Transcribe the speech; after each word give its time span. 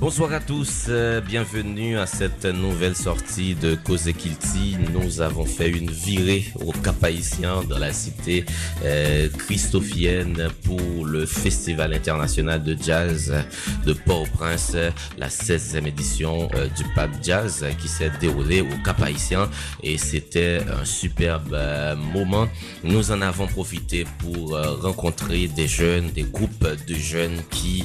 Bonsoir 0.00 0.32
à 0.32 0.40
tous, 0.40 0.86
euh, 0.88 1.20
bienvenue 1.20 1.98
à 1.98 2.06
cette 2.06 2.46
nouvelle 2.46 2.96
sortie 2.96 3.54
de 3.54 3.74
Cause 3.74 4.10
Kilti. 4.16 4.78
Nous 4.94 5.20
avons 5.20 5.44
fait 5.44 5.68
une 5.68 5.90
virée 5.90 6.46
au 6.64 6.72
Cap 6.72 7.04
Haïtien 7.04 7.62
dans 7.68 7.78
la 7.78 7.92
cité 7.92 8.46
euh, 8.82 9.28
christophienne 9.28 10.48
pour 10.64 11.04
le 11.04 11.26
Festival 11.26 11.92
international 11.92 12.62
de 12.62 12.74
jazz 12.82 13.44
de 13.84 13.92
Port-au-Prince, 13.92 14.74
la 15.18 15.28
16e 15.28 15.86
édition 15.86 16.48
euh, 16.54 16.68
du 16.68 16.84
Pape 16.94 17.22
Jazz 17.22 17.66
qui 17.78 17.88
s'est 17.88 18.10
déroulé 18.22 18.62
au 18.62 18.82
Cap 18.82 19.02
Haïtien 19.02 19.50
et 19.82 19.98
c'était 19.98 20.60
un 20.80 20.86
superbe 20.86 21.52
euh, 21.52 21.94
moment. 21.94 22.48
Nous 22.84 23.10
en 23.10 23.20
avons 23.20 23.46
profité 23.46 24.06
pour 24.20 24.58
rencontrer 24.80 25.46
des 25.48 25.68
jeunes, 25.68 26.08
des 26.10 26.22
groupes 26.22 26.66
de 26.86 26.94
jeunes 26.94 27.42
qui, 27.50 27.84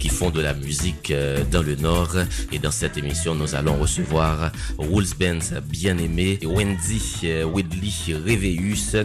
qui 0.00 0.08
font 0.08 0.30
de 0.30 0.40
la 0.40 0.54
musique 0.54 1.12
dans 1.54 1.62
le 1.62 1.76
Nord. 1.76 2.16
Et 2.50 2.58
dans 2.58 2.72
cette 2.72 2.96
émission, 2.96 3.36
nous 3.36 3.54
allons 3.54 3.76
recevoir 3.76 4.50
Wolves 4.76 5.14
Benz 5.16 5.54
bien-aimé, 5.64 6.40
Wendy 6.42 7.00
euh, 7.22 7.44
Whitley 7.44 8.16
Réveillus, 8.24 8.96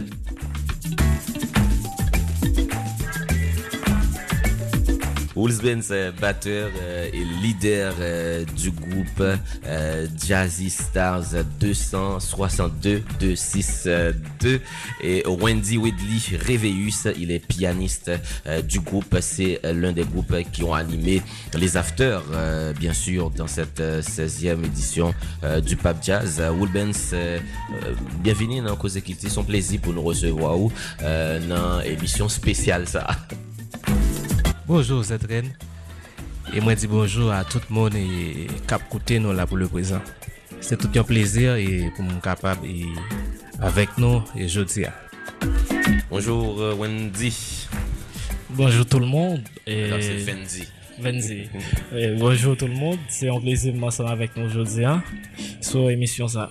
Euh, 5.40 6.12
batteur 6.20 6.70
euh, 6.82 7.08
et 7.14 7.24
leader 7.42 7.94
euh, 7.98 8.44
du 8.44 8.70
groupe 8.70 9.22
euh, 9.66 10.06
Jazzy 10.22 10.68
Stars 10.68 11.32
262 11.58 13.02
262 13.18 14.60
et 15.02 15.24
Wendy 15.26 15.78
Whitley 15.78 16.36
Réveillus, 16.38 17.06
il 17.18 17.30
est 17.30 17.38
pianiste 17.38 18.10
du 18.68 18.80
groupe. 18.80 19.16
C'est 19.20 19.60
l'un 19.64 19.92
des 19.92 20.04
groupes 20.04 20.34
qui 20.52 20.62
ont 20.62 20.74
animé 20.74 21.22
les 21.54 21.76
afters, 21.76 22.22
bien 22.78 22.92
sûr, 22.92 23.30
dans 23.30 23.46
cette 23.46 23.80
euh, 23.80 24.02
16e 24.02 24.64
édition 24.64 25.14
du 25.64 25.76
Pap 25.76 26.02
Jazz. 26.02 26.40
Euh, 26.40 27.38
bienvenue 28.22 28.60
dans 28.60 28.76
Cause 28.76 28.96
Equity. 28.96 29.30
Son 29.30 29.44
plaisir 29.44 29.80
pour 29.80 29.94
nous 29.94 30.02
recevoir 30.02 30.58
dans 31.00 31.80
émission 31.80 32.28
spéciale 32.28 32.86
ça. 32.86 33.06
Bonjour 34.72 35.02
Zedren. 35.02 35.46
Et 36.54 36.60
moi 36.60 36.76
dis 36.76 36.86
bonjour 36.86 37.32
à 37.32 37.42
tout 37.44 37.58
le 37.68 37.74
monde 37.74 37.96
et 37.96 38.46
cap 38.68 38.80
côté 38.88 39.18
nous 39.18 39.32
là 39.32 39.44
pour 39.44 39.56
le 39.56 39.66
présent. 39.66 40.00
C'est 40.60 40.76
tout 40.76 40.88
un 40.94 41.02
plaisir 41.02 41.56
et 41.56 41.90
pour 41.96 42.04
mon 42.04 42.20
capable 42.20 42.64
et 42.64 42.86
avec 43.60 43.98
nous 43.98 44.22
et 44.36 44.46
jeudi. 44.46 44.84
Bonjour 46.08 46.60
euh, 46.60 46.74
Wendy. 46.76 47.66
Bonjour 48.50 48.86
tout 48.86 49.00
le 49.00 49.06
monde. 49.06 49.42
Et 49.66 49.90
c'est 50.00 50.18
Fendi. 50.20 51.48
Bonjour 52.20 52.56
tout 52.56 52.68
le 52.68 52.74
monde. 52.74 52.98
C'est 53.08 53.28
un 53.28 53.40
plaisir 53.40 53.72
de 53.74 53.78
m'asseoir 53.78 54.12
avec 54.12 54.36
nous 54.36 54.44
aujourd'hui 54.44 54.84
hein, 54.84 55.02
sur 55.60 55.88
l'émission 55.88 56.28
ça. 56.28 56.48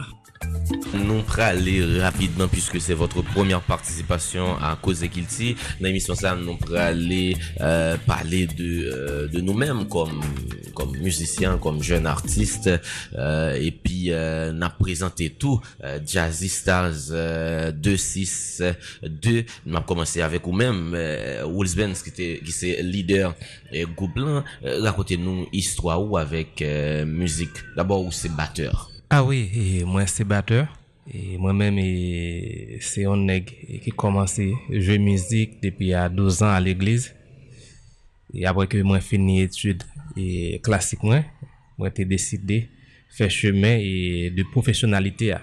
Nous 0.94 1.24
aller 1.38 2.00
rapidement 2.00 2.48
puisque 2.48 2.80
c'est 2.82 2.94
votre 2.94 3.22
première 3.22 3.62
participation 3.62 4.56
à 4.58 4.78
Cause 4.82 5.04
Guilty. 5.04 5.56
Dans 5.80 5.88
l'émission 5.88 6.16
ça, 6.16 6.36
nous 6.36 6.58
aller 6.76 7.36
euh, 7.62 7.96
parler 8.06 8.48
de, 8.48 8.90
euh, 8.92 9.28
de 9.28 9.40
nous-mêmes 9.40 9.88
comme, 9.88 10.22
comme 10.74 10.96
musiciens, 10.98 11.58
comme 11.58 11.82
jeunes 11.82 12.06
artistes. 12.08 12.70
euh, 13.18 13.54
et 13.60 13.72
puis, 13.72 14.12
euh, 14.12 14.52
nous 14.52 14.68
présenté 14.80 15.30
tout. 15.30 15.60
Euh, 15.84 16.00
Jazzy 16.06 16.50
Stars 16.50 17.12
euh, 17.12 17.72
262. 17.72 19.46
Nous 19.66 19.76
avons 19.76 19.86
commencé 19.86 20.22
avec 20.22 20.44
vous-même. 20.46 20.94
Euh, 20.96 21.44
Wolves 21.46 21.76
Benz 21.76 22.02
qui 22.04 22.10
était 22.10 22.42
qui 22.44 22.52
c'est 22.52 22.82
leader 22.82 23.36
et. 23.72 23.86
Euh, 24.66 24.82
Racontez-nous 24.82 25.48
histoire 25.54 26.02
ou 26.04 26.18
avec 26.18 26.62
euh, 26.62 27.06
musique. 27.06 27.50
D'abord, 27.76 28.04
où 28.06 28.12
c'est 28.12 28.30
batteur? 28.36 28.90
Ah 29.12 29.24
oui, 29.24 29.84
moi 29.88 30.06
c'est 30.06 30.24
batteur. 30.24 30.68
Et 31.12 31.38
moi-même, 31.40 31.78
c'est 32.80 33.06
un 33.06 33.18
nègre 33.18 33.52
qui 33.82 33.90
commence 33.90 34.38
à 34.38 34.44
jouer 34.70 35.00
musique 35.00 35.64
depuis 35.64 35.94
à 35.96 36.08
12 36.08 36.44
ans 36.44 36.50
à 36.50 36.60
l'église. 36.60 37.16
Et 38.36 38.46
après 38.46 38.68
que 38.68 38.78
moi 38.84 39.00
fini 39.00 39.42
études 39.42 39.82
et 40.16 40.60
classiques, 40.64 41.02
moi, 41.02 41.24
moi 41.80 41.90
j'ai 41.98 42.06
décidé 42.06 42.70
faire 43.10 43.32
chemin 43.32 43.78
et 43.80 44.30
de 44.30 44.44
professionnalité. 44.44 45.32
ah. 45.32 45.42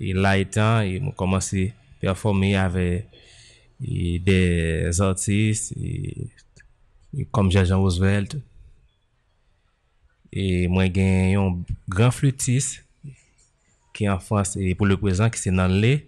Et 0.00 0.14
là 0.14 0.38
étant, 0.38 0.80
et 0.80 0.98
moi 1.00 1.12
commencé 1.14 1.74
à 1.76 2.00
performer 2.00 2.56
avec 2.56 3.08
des 3.78 4.88
artistes 5.00 5.74
et, 5.76 6.28
comme 7.30 7.50
Jean 7.52 7.78
Roosevelt. 7.78 8.38
E 10.32 10.66
mwen 10.72 10.88
gen 10.94 11.34
yon 11.34 11.60
gran 11.92 12.12
flutis 12.14 12.78
ki 13.92 14.08
an 14.08 14.22
Frans 14.24 14.56
e 14.56 14.72
pou 14.72 14.88
le 14.88 14.96
prezant 15.00 15.32
ki 15.32 15.40
se 15.40 15.52
nan 15.52 15.76
le 15.82 15.98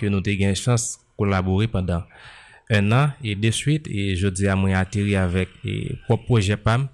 ke 0.00 0.12
nou 0.12 0.20
te 0.24 0.36
gen 0.36 0.52
chans 0.58 0.98
kolabori 1.20 1.68
pandan 1.72 2.04
un 2.70 2.92
an 2.94 3.14
e 3.24 3.34
de 3.34 3.50
suite 3.56 3.88
e 3.88 4.12
jodi 4.20 4.48
a 4.52 4.56
mwen 4.56 4.76
atiri 4.78 5.16
avek 5.16 5.52
e 5.64 5.76
prop 6.06 6.28
proje 6.28 6.58
PAM 6.60 6.86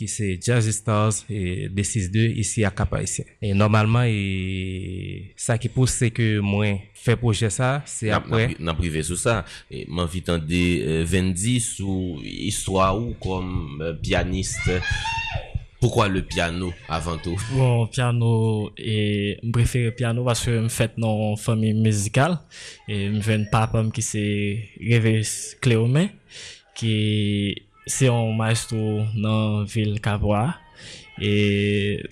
ki 0.00 0.08
se 0.08 0.28
Jazz 0.40 0.68
Stars 0.72 1.24
e 1.28 1.68
D62 1.68 2.30
isi 2.40 2.64
a 2.64 2.70
Kapaissien. 2.72 3.28
E 3.44 3.52
normalman 3.52 4.08
e 4.08 5.34
sa 5.36 5.58
ki 5.60 5.68
pou 5.72 5.88
se 5.90 6.08
ke 6.14 6.38
mwen 6.44 6.80
fe 6.96 7.18
proje 7.20 7.50
sa 7.52 7.74
se 7.88 8.08
apre. 8.16 8.54
Nan 8.56 8.78
prive 8.78 9.02
sou 9.04 9.20
sa, 9.20 9.42
e, 9.68 9.84
mwen 9.88 10.08
vitan 10.08 10.40
de 10.40 10.62
euh, 10.80 11.02
vendi 11.08 11.58
sou 11.60 12.16
istwa 12.24 12.88
ou 12.96 13.12
kom 13.20 13.76
euh, 13.82 13.92
pianiste 14.00 14.80
pourquoi 15.80 16.08
le 16.08 16.22
piano 16.22 16.72
avant 16.88 17.16
tout? 17.16 17.40
Bon, 17.52 17.86
piano 17.86 18.70
et 18.76 19.38
je 19.42 19.50
préfère 19.50 19.94
piano 19.94 20.24
parce 20.24 20.44
que 20.44 20.62
je 20.62 20.68
fait 20.68 20.92
dans 20.98 21.30
une 21.30 21.36
famille 21.36 21.74
musicale 21.74 22.38
et 22.86 23.06
je 23.06 23.18
viens 23.18 23.38
de 23.38 23.48
papa 23.50 23.82
qui 23.92 24.02
c'est 24.02 24.68
Réveil 24.78 25.26
Cléomé 25.60 26.10
qui 26.74 27.62
c'est 27.86 28.08
un 28.08 28.36
maestro 28.36 29.00
dans 29.16 29.60
la 29.60 29.64
ville 29.64 30.00
Capois 30.00 30.54
et 31.18 32.02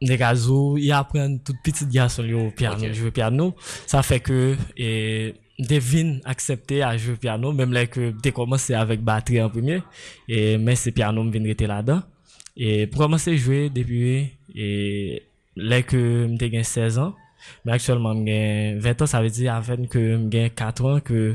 des 0.00 0.16
gazou, 0.16 0.76
il 0.78 0.90
apprend 0.92 1.38
tout 1.38 1.54
petit 1.62 1.86
garçon 1.86 2.24
au 2.32 2.50
piano, 2.50 2.92
jouer 2.92 3.10
piano. 3.10 3.54
Ça 3.86 4.02
fait 4.02 4.20
que 4.20 4.56
et 4.76 5.34
devine 5.58 6.20
accepter 6.24 6.82
à 6.82 6.96
jouer 6.96 7.16
piano 7.16 7.52
même 7.52 7.72
là 7.72 7.86
que 7.86 8.12
dès 8.22 8.32
commencé 8.32 8.74
avec 8.74 9.00
batterie 9.00 9.40
en 9.40 9.48
premier 9.48 9.82
et 10.28 10.58
mais 10.58 10.74
c'est 10.74 10.90
piano 10.92 11.22
me 11.22 11.30
vient 11.30 11.42
rester 11.42 11.66
là-dedans. 11.66 12.02
Et 12.56 12.86
pour 12.86 13.00
commencer 13.00 13.32
à 13.32 13.36
jouer 13.36 13.70
depuis 13.70 14.30
et 14.54 15.22
là 15.56 15.82
que 15.82 16.28
j'ai 16.38 16.48
gagné 16.50 16.64
16 16.64 16.98
ans, 16.98 17.14
mais 17.64 17.72
actuellement 17.72 18.14
j'ai 18.26 18.76
20 18.78 19.02
ans, 19.02 19.06
ça 19.06 19.20
veut 19.22 19.30
dire 19.30 19.54
avant 19.54 19.84
que 19.86 20.20
j'ai 20.30 20.50
4 20.50 20.84
ans 20.84 21.00
que 21.00 21.34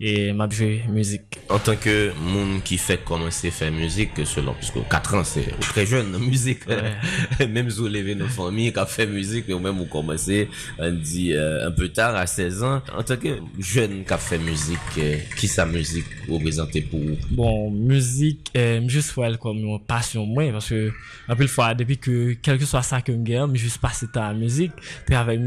m'a 0.00 0.48
joué 0.48 0.82
musique. 0.88 1.38
en 1.48 1.58
tant 1.58 1.76
que 1.76 2.12
monde 2.20 2.62
qui 2.62 2.78
fait 2.78 3.02
commencer 3.04 3.48
à 3.48 3.50
faire 3.50 3.72
musique 3.72 4.10
selon 4.24 4.54
puisque 4.54 4.86
4 4.88 5.14
ans 5.14 5.24
c'est 5.24 5.52
ou 5.52 5.60
très 5.60 5.86
jeune 5.86 6.14
en 6.14 6.18
musique. 6.18 6.60
Même 7.40 7.70
si 7.70 7.78
vous 7.78 7.88
levez 7.88 8.14
nos 8.14 8.28
familles 8.28 8.72
qui 8.72 8.78
a 8.78 8.86
fait 8.86 9.06
musique 9.06 9.48
ou 9.48 9.58
même 9.58 9.76
vous 9.76 9.86
commencez 9.86 10.48
on 10.78 10.84
euh, 10.84 11.68
un 11.68 11.70
peu 11.70 11.88
tard 11.88 12.16
à 12.16 12.26
16 12.26 12.62
ans. 12.62 12.82
En 12.96 13.02
tant 13.02 13.16
que 13.16 13.38
jeune 13.58 14.04
qui 14.04 14.12
a 14.12 14.18
fait 14.18 14.38
musique 14.38 14.78
euh, 14.98 15.16
qui 15.36 15.48
sa 15.48 15.66
musique 15.66 16.06
représentée 16.28 16.82
pour 16.82 17.00
vous? 17.00 17.16
Bon, 17.30 17.70
musique, 17.70 18.50
euh, 18.56 18.80
juste 18.88 19.14
comme 19.40 19.58
une 19.58 19.80
passion 19.80 20.26
moi 20.26 20.50
parce 20.52 20.68
que 20.68 20.92
un 21.28 21.36
peu 21.36 21.44
de 21.44 21.48
fois 21.48 21.74
depuis 21.74 21.98
que 21.98 22.34
quel 22.42 22.58
que 22.58 22.64
soit 22.64 22.82
ça 22.82 23.00
que 23.00 23.12
me 23.12 23.46
me 23.46 23.56
juste 23.56 23.78
passer 23.78 24.06
temps 24.08 24.32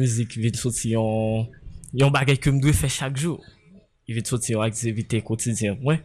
müzik 0.01 0.35
vin 0.41 0.57
soti 0.57 0.95
yon, 0.95 1.47
yon 1.93 2.13
bagay 2.13 2.39
ke 2.41 2.53
mdwe 2.53 2.73
fè 2.75 2.89
chak 2.91 3.19
jou. 3.21 3.39
Vin 4.11 4.25
soti 4.27 4.55
yon 4.55 4.65
aktivite 4.65 5.21
kotidyen 5.25 5.77
mwen. 5.81 6.01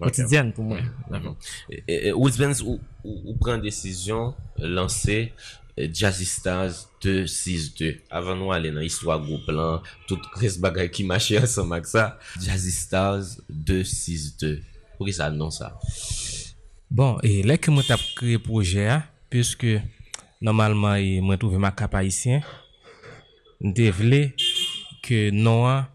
Kotidyen 0.00 0.52
pou 0.56 0.66
mwen. 0.66 0.86
Woodsbands 2.16 2.62
ou 2.64 3.36
pren 3.42 3.60
desisyon 3.62 4.32
euh, 4.60 4.66
lanse 4.66 5.18
euh, 5.18 5.88
Jazzistaz 5.92 6.86
262. 7.04 7.98
Avan 8.14 8.40
nou 8.40 8.54
ale 8.54 8.72
nan 8.74 8.86
histwa 8.86 9.18
goup 9.20 9.50
lan, 9.52 9.84
tout 10.08 10.30
kres 10.36 10.58
bagay 10.62 10.90
ki 10.92 11.06
mache 11.08 11.38
ansan 11.42 11.68
mak 11.70 11.88
sa. 11.90 12.12
Jazzistaz 12.40 13.36
262. 13.50 14.60
Pou 14.96 15.08
ki 15.08 15.16
sa 15.18 15.30
nan 15.34 15.52
sa? 15.54 15.74
Bon, 16.92 17.16
e 17.24 17.40
lek 17.46 17.70
mwen 17.72 17.86
tap 17.88 18.02
kre 18.18 18.36
proje 18.42 18.84
a, 18.90 19.02
pweske 19.32 19.78
normalman 20.44 21.00
mwen 21.24 21.38
touve 21.40 21.60
ma 21.62 21.70
kapayisyen, 21.72 22.42
vle 23.62 24.34
que 25.02 25.30
non 25.30 25.66
a 25.66 25.88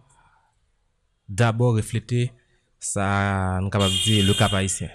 d'abord 1.27 1.75
refléter 1.75 2.31
ça, 2.79 3.59
nous 3.61 3.69
capable 3.69 3.93
dire 4.05 4.25
le 4.25 4.33
cap 4.33 4.53
haïtien. 4.53 4.89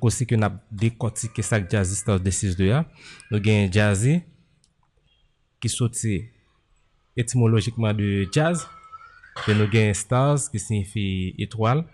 osi 0.00 0.26
ke 0.28 0.36
nap 0.36 0.58
dekotike 0.70 1.42
sak 1.42 1.70
jazzy 1.70 1.96
stars 1.96 2.20
de 2.22 2.30
6-2 2.30 2.68
ya. 2.68 2.82
Nou 3.30 3.40
gen 3.42 3.70
jazzy, 3.72 4.20
ki 5.62 5.70
soti 5.72 6.18
etimologikman 7.16 7.96
de 7.96 8.26
jazz, 8.32 8.66
pe 9.44 9.56
nou 9.56 9.68
gen 9.72 9.92
stars, 9.96 10.48
ki 10.52 10.60
signifi 10.60 11.06
etwal, 11.40 11.84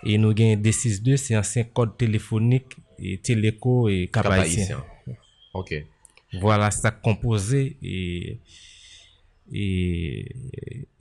e 0.00 0.16
nou 0.20 0.36
gen 0.36 0.56
D6-2, 0.64 1.18
si 1.20 1.36
ansyen 1.36 1.68
kod 1.76 1.96
telefonik, 2.00 2.76
e 2.96 3.18
teleko, 3.20 3.86
e 3.92 4.06
kapayisyen. 4.12 4.80
Ok. 5.56 5.76
Voilà, 6.40 6.70
sa 6.72 6.90
kompose, 6.90 7.62
e... 7.80 8.00
et 8.36 8.75
E, 9.52 10.34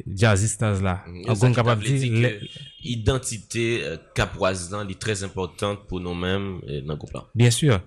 jazzistas 0.06 0.81
la. 0.86 1.00
Mm, 1.07 1.30
Agon 1.33 1.56
kapap 1.57 1.81
di... 1.81 2.12
Identite 2.86 3.65
kapwazan 4.18 4.86
li 4.86 4.97
trez 5.01 5.24
importante 5.25 5.88
pou 5.89 6.01
nou 6.03 6.18
men 6.18 6.59
nan 6.62 6.94
euh, 6.94 7.00
goup 7.00 7.15
la. 7.15 7.25
Bien 7.33 7.53
sur. 7.53 7.80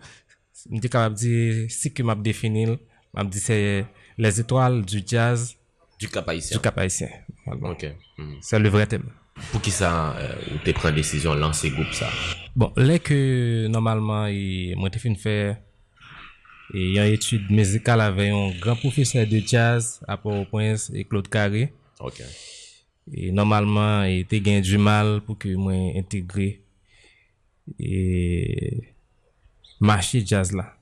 Mdi 0.66 0.90
kapap 0.90 1.14
di, 1.18 1.68
si 1.70 1.92
ki 1.94 2.06
map 2.06 2.24
definil, 2.24 2.76
map 3.14 3.30
di 3.30 3.42
se 3.42 3.60
les 4.18 4.42
etoal 4.42 4.82
du 4.82 5.04
jazz 5.06 5.54
du 5.98 6.08
cap 6.08 6.28
haïtien. 6.28 6.56
Du 6.56 6.62
cap 6.62 6.78
haïtien. 6.78 7.08
Ok. 7.62 7.86
Mm. 8.18 8.36
C'est 8.40 8.58
le 8.58 8.68
vrai 8.68 8.86
thème. 8.86 9.10
Pou 9.52 9.62
ki 9.62 9.70
sa 9.72 9.90
euh, 10.18 10.34
ou 10.52 10.60
te 10.66 10.74
pren 10.76 10.94
desisyon 10.96 11.38
lan 11.38 11.54
se 11.54 11.70
goup 11.70 11.90
sa? 11.94 12.10
Bon, 12.58 12.74
lè 12.74 12.98
ke 13.02 13.18
normalman 13.70 14.32
mwen 14.78 14.92
te 14.94 15.00
fin 15.02 15.14
fè 15.18 15.36
et 16.74 16.98
une 16.98 17.12
étude 17.12 17.50
musicale 17.50 18.00
avec 18.00 18.30
un 18.30 18.50
grand 18.58 18.76
professeur 18.76 19.26
de 19.26 19.38
jazz 19.38 20.00
à 20.06 20.16
Port-au-Prince 20.16 20.90
et 20.94 21.04
Claude 21.04 21.28
Carré. 21.28 21.72
Ok. 22.00 22.22
Et 23.12 23.32
normalement, 23.32 24.02
il 24.04 24.20
était 24.20 24.40
gagné 24.40 24.60
du 24.60 24.76
mal 24.76 25.22
pour 25.22 25.38
que 25.38 25.48
moi 25.54 25.72
intégrer 25.96 26.62
et 27.78 28.92
marché 29.80 30.22
jazz 30.24 30.52
là. 30.52 30.74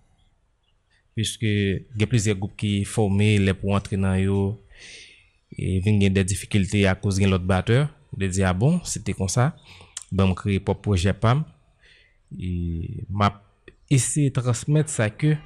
Puisque 1.14 1.42
il 1.42 1.84
y 1.98 2.02
a 2.02 2.06
plusieurs 2.06 2.36
groupes 2.36 2.56
qui 2.56 2.84
formés 2.84 3.38
les 3.38 3.54
pour 3.54 3.72
entrer 3.72 3.96
dans 3.96 4.14
yo 4.16 4.60
et 5.56 5.76
il 5.76 6.12
des 6.12 6.24
difficultés 6.24 6.86
à 6.86 6.94
cause 6.94 7.18
de 7.18 7.26
l'autre 7.26 7.44
batteur. 7.44 7.88
De 8.16 8.26
dire 8.26 8.48
ah 8.48 8.54
bon, 8.54 8.80
c'était 8.84 9.12
comme 9.12 9.28
ça. 9.28 9.56
Ben, 10.10 10.34
créé 10.34 10.60
pour 10.60 10.80
projet 10.80 11.12
PAM. 11.12 11.44
Et 12.38 13.04
m'a 13.10 13.42
essayé 13.88 14.30
de 14.30 14.40
transmettre 14.40 14.90
ça 14.90 15.10
que 15.10 15.36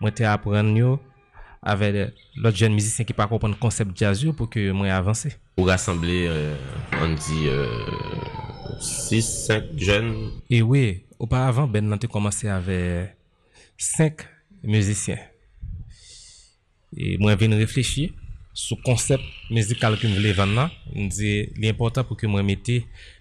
moi 0.00 0.10
te 0.10 0.22
apprendre 0.22 0.98
avec 1.62 2.12
l'autre 2.36 2.56
jeune 2.56 2.74
musicien 2.74 3.04
qui 3.04 3.12
pas 3.12 3.26
comprendre 3.26 3.54
le 3.54 3.60
concept 3.60 3.96
jazz 3.96 4.24
pour 4.36 4.48
que 4.48 4.70
moi 4.70 4.88
avancer. 4.88 5.32
Pour 5.56 5.66
rassembler 5.66 6.26
euh, 6.28 6.54
on 7.02 7.14
dit 7.14 7.48
6 8.80 9.22
5 9.46 9.64
jeunes. 9.76 10.30
Et 10.50 10.62
oui, 10.62 11.04
auparavant 11.18 11.66
Ben 11.66 11.92
a 11.92 11.98
commencé 11.98 12.48
avec 12.48 13.16
5 13.76 14.20
musiciens. 14.62 15.18
Et 16.96 17.18
moi 17.18 17.34
viens 17.34 17.50
réfléchir 17.56 18.10
sur 18.54 18.76
le 18.76 18.82
concept 18.82 19.22
musical 19.50 19.98
que 19.98 20.08
je 20.08 20.14
voulais 20.14 20.32
vendre. 20.32 20.70
Je 20.94 21.06
dis 21.06 21.48
l'important 21.56 22.04
pour 22.04 22.16
que 22.16 22.26
moi 22.26 22.42
mette 22.42 22.70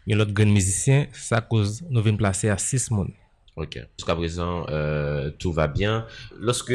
l'autre 0.08 0.32
jeune 0.36 0.52
musicien, 0.52 1.08
ça 1.12 1.42
cause 1.42 1.84
nous 1.90 2.02
venons 2.02 2.18
placer 2.18 2.50
à 2.50 2.58
6 2.58 2.90
personnes. 2.90 3.14
Ok. 3.58 3.80
Jusqu'à 3.98 4.16
présent, 4.16 4.66
euh, 4.70 5.32
tout 5.38 5.52
va 5.52 5.68
bien. 5.68 6.06
Lorsque 6.40 6.74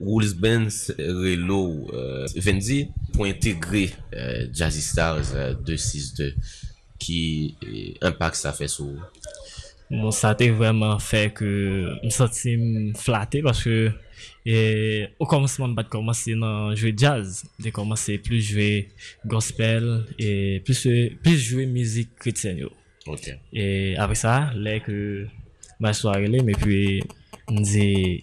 Wolves-Benz 0.00 0.94
Relo 0.98 1.88
euh, 1.92 2.26
Vendi 2.36 2.88
pour 3.12 3.24
intégrer 3.24 3.90
euh, 4.14 4.46
Jazzy 4.52 4.82
Stars 4.82 5.34
euh, 5.34 5.54
262 5.54 6.34
qui 6.98 7.56
euh, 7.64 8.06
impact 8.08 8.36
ça 8.36 8.52
fait 8.52 8.68
sur 8.68 8.86
Bon, 9.90 10.10
ça 10.10 10.30
a 10.30 10.50
vraiment 10.50 10.98
fait 10.98 11.32
que 11.32 11.96
je 12.02 12.06
me 12.06 12.10
sentais 12.10 12.92
flatté 12.94 13.40
parce 13.40 13.64
que 13.64 13.90
et, 14.44 15.08
au 15.18 15.26
commencement, 15.26 15.68
je 15.68 15.82
commencé 15.84 16.34
à 16.42 16.74
jouer 16.74 16.94
jazz. 16.96 17.44
J'ai 17.58 17.70
commencé 17.70 18.18
plus 18.18 18.42
jouer 18.42 18.88
gospel 19.24 20.04
et 20.18 20.60
plus, 20.64 20.86
euh, 20.86 21.10
plus 21.22 21.38
jouer 21.38 21.66
musique 21.66 22.14
chrétienne. 22.16 22.66
Ok. 23.06 23.34
Et 23.52 23.96
après 23.96 24.14
ça, 24.14 24.50
là 24.54 24.80
que 24.80 25.26
ma 25.80 25.92
soirée 25.92 26.28
mais 26.28 26.52
puis 26.52 27.02
dit 27.48 28.22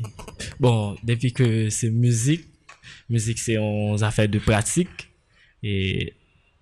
bon 0.60 0.96
depuis 1.04 1.34
que 1.34 1.70
c'est 1.70 1.90
musique 1.90 2.46
musique 3.10 3.40
c'est 3.40 3.56
une 3.58 4.02
affaire 4.04 4.30
de 4.30 4.40
pratique 4.40 5.10
et 5.64 6.14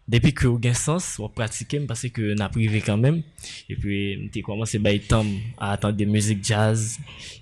depuis 0.08 0.34
que 0.34 0.68
a 0.68 0.74
sens 0.74 1.18
on 1.20 1.30
pratiquer 1.30 1.80
parce 1.82 2.08
que 2.10 2.34
n'a 2.34 2.50
privé 2.50 2.82
quand 2.82 2.98
même 2.98 3.22
et 3.70 3.76
puis 3.76 4.30
j'ai 4.34 4.42
commencé 4.42 4.80
à 4.84 5.00
temps 5.00 5.26
à 5.58 5.74
attendre 5.74 5.98
des 5.98 6.06
musiques 6.06 6.44
jazz 6.44 6.98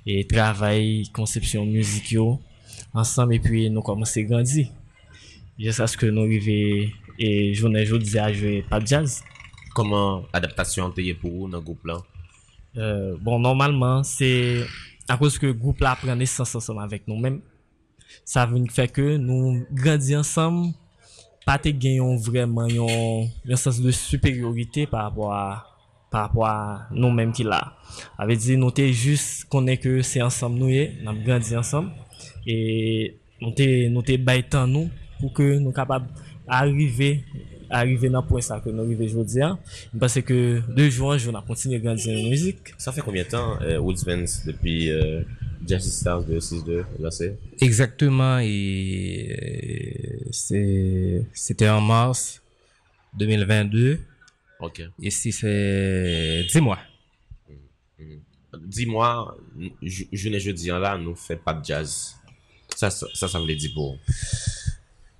et 0.05 0.25
travail 0.25 1.03
conception 1.13 1.65
musicale 1.65 2.37
ensemble 2.93 3.35
et 3.35 3.39
puis 3.39 3.69
nous 3.69 3.81
commencé 3.81 4.21
à 4.21 4.23
grandir 4.23 4.67
jusqu'à 5.57 5.87
ce 5.87 5.97
que 5.97 6.05
nous 6.05 6.23
arrivions 6.23 6.89
et 7.19 7.53
journée 7.53 7.85
jour 7.85 7.99
à 8.15 8.33
jouer 8.33 8.65
pas 8.67 8.83
jazz. 8.83 9.23
Comment 9.75 10.23
adaptation 10.33 10.91
pour 11.21 11.31
vous 11.31 11.47
dans 11.47 11.59
le 11.59 11.63
groupe 11.63 11.85
là? 11.85 11.97
Euh, 12.77 13.17
bon, 13.19 13.39
normalman, 13.39 14.03
se 14.07 14.63
a 15.11 15.17
kouz 15.19 15.35
ke 15.41 15.49
goup 15.51 15.81
la 15.83 15.91
pren 15.99 16.15
nesans 16.15 16.55
ansam 16.55 16.77
avèk 16.79 17.03
nou 17.09 17.19
mèm, 17.19 17.41
sa 18.27 18.45
ven 18.47 18.67
fè 18.71 18.85
ke 18.87 19.17
nou 19.19 19.57
grandi 19.75 20.15
ansam, 20.15 20.61
patè 21.43 21.73
genyon 21.75 22.15
vreman 22.23 22.69
yon, 22.71 23.27
yon 23.49 23.59
sens 23.59 23.81
de 23.83 23.91
superiorite 23.95 24.85
par 24.91 25.09
rapport 25.09 25.33
a, 25.35 25.43
par 26.13 26.29
rapport 26.29 26.47
a 26.47 26.87
nou 26.95 27.11
mèm 27.11 27.33
ki 27.35 27.43
la. 27.49 27.59
Avè 28.15 28.39
di, 28.39 28.55
nou 28.55 28.71
te 28.71 28.87
jous 28.87 29.43
konè 29.51 29.75
ke 29.81 29.97
se 30.07 30.23
ansam 30.23 30.55
nou 30.55 30.71
ye, 30.71 30.93
nan 31.03 31.19
grandi 31.25 31.59
ansam, 31.59 31.91
e 32.47 32.55
nou 33.41 33.51
te, 33.57 33.67
nou 33.91 34.05
te 34.07 34.15
bay 34.15 34.45
tan 34.47 34.71
nou 34.71 34.87
pou 35.19 35.33
ke 35.35 35.57
nou 35.59 35.75
kapab 35.75 36.07
arrive 36.47 37.17
arrivé 37.71 38.09
dans 38.09 38.21
point 38.23 38.41
ça 38.41 38.59
que 38.59 38.69
nous 38.69 38.83
arrivons 38.83 39.03
aujourd'hui. 39.03 39.41
Parce 39.99 40.21
que 40.21 40.61
de 40.67 40.89
jour 40.89 41.09
en 41.09 41.17
jour, 41.17 41.33
on 41.33 41.37
a 41.37 41.41
continué 41.41 41.77
à 41.77 41.79
grandir 41.79 42.15
la 42.15 42.29
musique. 42.29 42.73
Ça 42.77 42.91
fait 42.91 43.01
combien 43.01 43.23
de 43.23 43.29
temps, 43.29 43.59
euh, 43.61 43.77
Woodspence, 43.79 44.45
depuis 44.45 44.91
euh, 44.91 45.23
Justice 45.67 45.99
Stars 45.99 46.23
de 46.23 46.39
6-2, 46.39 46.83
là 46.99 47.11
c'est 47.11 47.37
Exactement, 47.59 48.39
et 48.39 49.35
euh, 50.51 51.21
c'était 51.33 51.69
en 51.69 51.81
mars 51.81 52.41
2022. 53.17 53.99
Ok. 54.59 54.83
Et 55.01 55.09
si 55.09 55.31
c'est 55.31 56.45
10 56.51 56.61
mois. 56.61 56.79
10 58.57 58.85
mois, 58.85 59.35
je, 59.81 60.03
je 60.11 60.29
ne 60.29 60.37
jeudi 60.37 60.71
en 60.71 60.79
là, 60.79 60.97
nous 60.97 61.15
fait 61.15 61.37
pas 61.37 61.53
de 61.53 61.63
jazz. 61.63 62.15
Ça, 62.75 62.89
ça, 62.89 63.07
ça, 63.13 63.27
ça 63.27 63.39
voulait 63.39 63.55
dire 63.55 63.71
pour. 63.73 63.97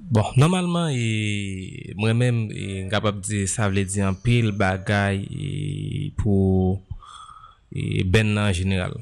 Bon, 0.10 0.26
normalman, 0.34 0.90
mwen 2.00 2.18
men, 2.18 2.40
ngapap 2.90 3.20
di, 3.22 3.44
sa 3.46 3.68
vle 3.70 3.84
di 3.86 4.02
an 4.02 4.18
pil 4.18 4.50
bagay 4.58 5.22
pou 6.18 6.80
ben 8.10 8.34
nan 8.34 8.50
general. 8.58 8.98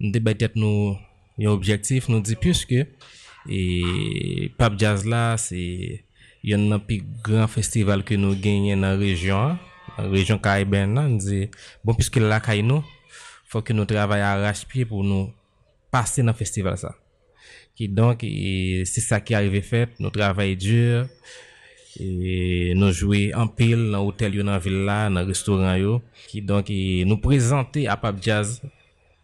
Nou 0.00 0.14
de 0.14 0.22
baytet 0.24 0.56
nou 0.56 0.96
yon 1.36 1.52
objektif, 1.52 2.08
nou 2.08 2.24
di 2.24 2.38
pwiske, 2.40 2.86
pap 4.56 4.80
jazz 4.80 5.04
la, 5.04 5.36
yon 6.40 6.64
nan 6.72 6.80
pi 6.88 7.02
gran 7.20 7.52
festival 7.52 8.00
ke 8.06 8.16
nou 8.16 8.32
genyen 8.40 8.86
nan 8.86 8.96
rejyon, 9.02 9.60
nan 9.98 10.12
rejyon 10.16 10.40
kay 10.40 10.64
ben 10.64 10.96
nan, 10.96 11.18
nou 11.18 11.28
di, 11.28 11.44
bon 11.84 11.98
pwiske 11.98 12.24
la 12.24 12.40
kay 12.40 12.64
nou, 12.64 12.80
fwa 13.44 13.60
ke 13.60 13.76
nou 13.76 13.84
travay 13.84 14.24
a 14.24 14.38
rachpi 14.48 14.88
pou 14.88 15.04
nou 15.04 15.28
pase 15.92 16.24
nan 16.24 16.34
festival 16.40 16.80
sa. 16.80 16.96
Qui 17.76 17.88
donc, 17.88 18.20
c'est 18.22 19.00
ça 19.00 19.20
qui 19.20 19.34
arrive 19.34 19.60
fait. 19.60 19.90
Nous 19.98 20.08
travaillons 20.08 20.56
dur. 20.56 21.06
Et 22.00 22.72
nous 22.74 22.90
jouons 22.90 23.30
en 23.34 23.48
pile 23.48 23.90
dans 23.90 24.04
l'hôtel, 24.04 24.36
dans 24.36 24.52
la 24.52 24.58
ville, 24.58 24.86
dans 24.86 25.10
le 25.10 25.26
restaurant. 25.26 26.00
Qui 26.26 26.40
donc, 26.40 26.70
nous 26.70 27.18
présenter 27.18 27.86
à 27.86 27.96
Pap 27.98 28.16
Jazz. 28.22 28.62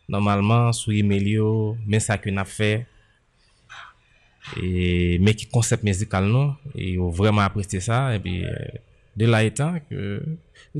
Normalement, 0.06 0.70
sur 0.72 0.92
Emilio, 0.92 1.76
mais 1.86 1.98
ça 1.98 2.18
qu'on 2.18 2.36
a 2.36 2.44
fait. 2.44 2.86
Et, 4.62 5.18
mais 5.20 5.34
qui 5.34 5.46
concept 5.46 5.82
musical, 5.82 6.26
non? 6.26 6.54
Et 6.74 6.98
vraiment 6.98 7.40
apprécié 7.40 7.80
ça. 7.80 8.14
Et 8.14 8.18
puis, 8.18 8.44
euh, 8.44 8.54
de 9.16 9.24
là 9.26 9.44
étant 9.44 9.78
que, 9.88 10.22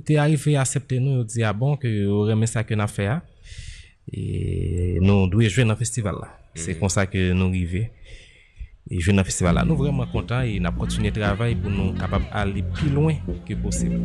tu 0.05 0.17
arrivé 0.17 0.57
à 0.57 0.63
accepter 0.63 0.99
nous, 1.01 1.25
dit, 1.25 1.43
ah 1.43 1.55
bon, 1.55 1.77
que 1.77 2.07
vous 2.07 2.29
aimez 2.29 2.47
ça 2.47 2.65
qu'on 2.65 2.81
a 2.81 2.87
fait. 2.87 3.07
Hein. 3.07 3.23
Et 4.13 4.99
nous 5.01 5.27
devons 5.29 5.49
jouer 5.49 5.65
dans 5.65 5.71
le 5.71 5.77
festival 5.77 6.17
là. 6.21 6.42
C'est 6.55 6.79
comme 6.79 6.89
ça 6.89 7.07
que 7.07 7.33
nous 7.33 7.47
arrivons. 7.47 7.87
Et 8.91 9.01
jouer 9.01 9.15
dans 9.15 9.25
festival 9.25 9.55
là. 9.55 9.65
Nous 9.65 9.77
sommes 9.77 9.87
vraiment 9.87 10.07
contents 10.07 10.43
et 10.43 10.59
nous 10.59 10.73
continué 10.73 11.11
le 11.11 11.21
travail 11.21 11.55
pour 11.55 11.71
nous 11.71 11.93
capables 11.93 12.25
d'aller 12.33 12.63
plus 12.63 12.91
loin 12.91 13.15
que 13.49 13.55
possible. 13.55 14.01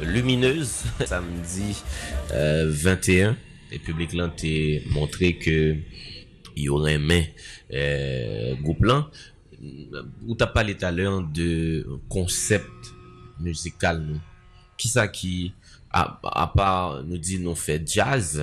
Lumineuse 0.00 0.84
samedi 1.06 1.82
21 2.32 3.36
et 3.70 3.78
public 3.78 4.12
là 4.12 4.30
montré 4.90 5.36
que 5.36 5.76
il 6.56 6.64
y 6.64 6.68
aurait 6.68 6.94
un 6.94 7.22
euh, 7.72 8.54
là. 8.80 9.10
Ou 10.26 10.34
t'as 10.34 10.46
parlé 10.46 10.76
tout 10.76 10.84
à 10.84 10.92
l'heure 10.92 11.22
de 11.22 11.86
concept 12.08 12.70
musical 13.40 14.20
qui 14.76 14.88
ça 14.88 15.08
qui 15.08 15.52
à, 15.90 16.20
à 16.22 16.52
part 16.54 17.02
nous 17.04 17.18
dit 17.18 17.38
nous 17.38 17.54
fait 17.54 17.82
jazz 17.86 18.42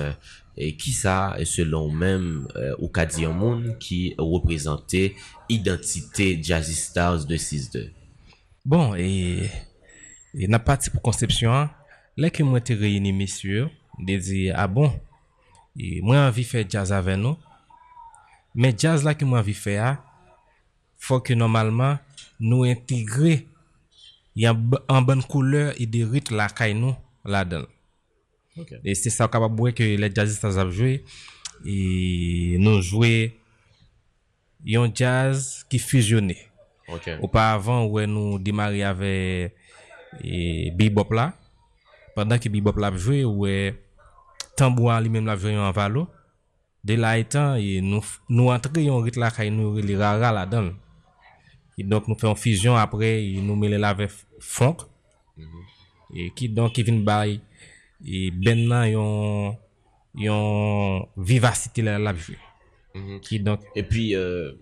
et 0.56 0.76
qui 0.76 0.92
ça 0.92 1.34
est 1.38 1.44
selon 1.44 1.90
même 1.90 2.48
euh, 2.56 2.74
au 2.78 3.32
monde 3.32 3.76
qui 3.78 4.14
représentait 4.18 5.14
identité 5.48 6.38
Jazzy 6.42 6.74
Stars 6.74 7.24
de 7.24 7.36
6-2 7.36 7.90
bon 8.64 8.94
et 8.94 9.48
et 10.34 10.48
n'a 10.48 10.58
pas 10.58 10.78
pour 10.92 11.02
conception 11.02 11.68
là 12.16 12.30
que 12.30 12.42
moi 12.42 12.58
été 12.58 12.74
réuni 12.74 13.12
messieurs 13.12 13.70
de 13.98 14.16
dire 14.16 14.54
ah 14.56 14.68
bon? 14.68 14.92
Et 15.78 16.00
moi 16.02 16.18
envie 16.18 16.44
faire 16.44 16.64
jazz 16.68 16.92
avec 16.92 17.16
nous. 17.16 17.36
Mais 18.54 18.74
jazz 18.76 19.04
là 19.04 19.14
que 19.14 19.24
moi 19.24 19.40
envie 19.40 19.54
faire 19.54 20.02
faut 20.98 21.20
que 21.20 21.34
normalement 21.34 21.98
nous 22.38 22.64
intégrer 22.64 23.48
y 24.36 24.46
a 24.46 24.56
en 24.88 25.02
bonne 25.02 25.22
couleur 25.22 25.74
et 25.78 25.86
des 25.86 26.04
rythmes 26.04 26.36
là 26.36 26.48
nous 26.74 26.94
là-dedans. 27.24 27.66
Et 28.84 28.94
c'est 28.94 29.10
ça 29.10 29.28
capable 29.28 29.72
que 29.72 29.82
les 29.82 30.14
jazzistes 30.14 30.44
ont 30.44 30.70
joué. 30.70 31.04
Et 31.64 32.56
nous 32.58 32.82
jouer 32.82 33.38
un 34.74 34.90
jazz 34.94 35.64
qui 35.68 35.78
fusionnait. 35.78 36.48
Auparavant, 37.20 37.84
où 37.84 38.00
nous 38.00 38.38
démarrions 38.38 38.88
avec 38.88 39.54
bebop 40.20 41.12
là, 41.12 41.34
pendant 42.14 42.38
que 42.38 42.48
bebop 42.48 42.76
l'a 42.78 42.94
joué, 42.96 43.24
où 43.24 43.46
tambour 44.56 44.92
lui-même 45.00 45.26
l'a 45.26 45.36
joué 45.36 45.56
en 45.56 45.70
valo, 45.72 46.08
de 46.84 46.94
là 46.94 47.18
étant, 47.18 47.54
et 47.54 47.80
nous, 47.80 48.04
nous 48.28 48.48
entrions 48.48 49.00
rythme 49.00 49.20
là, 49.20 49.50
nous 49.50 49.76
les 49.76 49.96
rara 49.96 50.32
là-dedans. 50.32 50.72
Et 51.78 51.84
donc, 51.84 52.06
nous 52.08 52.16
faisons 52.16 52.34
fusion 52.34 52.76
après, 52.76 53.24
et 53.24 53.40
nous 53.40 53.56
mêlons 53.56 53.82
avec 53.82 54.10
funk. 54.40 54.76
Mhm. 55.36 55.46
Et 56.14 56.30
qui 56.36 56.48
donc, 56.48 56.74
Kevin 56.74 57.02
Bay, 57.02 57.40
et 58.04 58.30
ben 58.30 58.66
nan 58.68 58.88
yon 58.90 59.56
yon 60.14 61.08
vivacité 61.16 61.82
la 61.82 61.98
la 61.98 62.12
mm 62.12 63.20
qui 63.22 63.40
donc 63.40 63.60
et 63.74 63.82
puis 63.82 64.14
euh, 64.14 64.52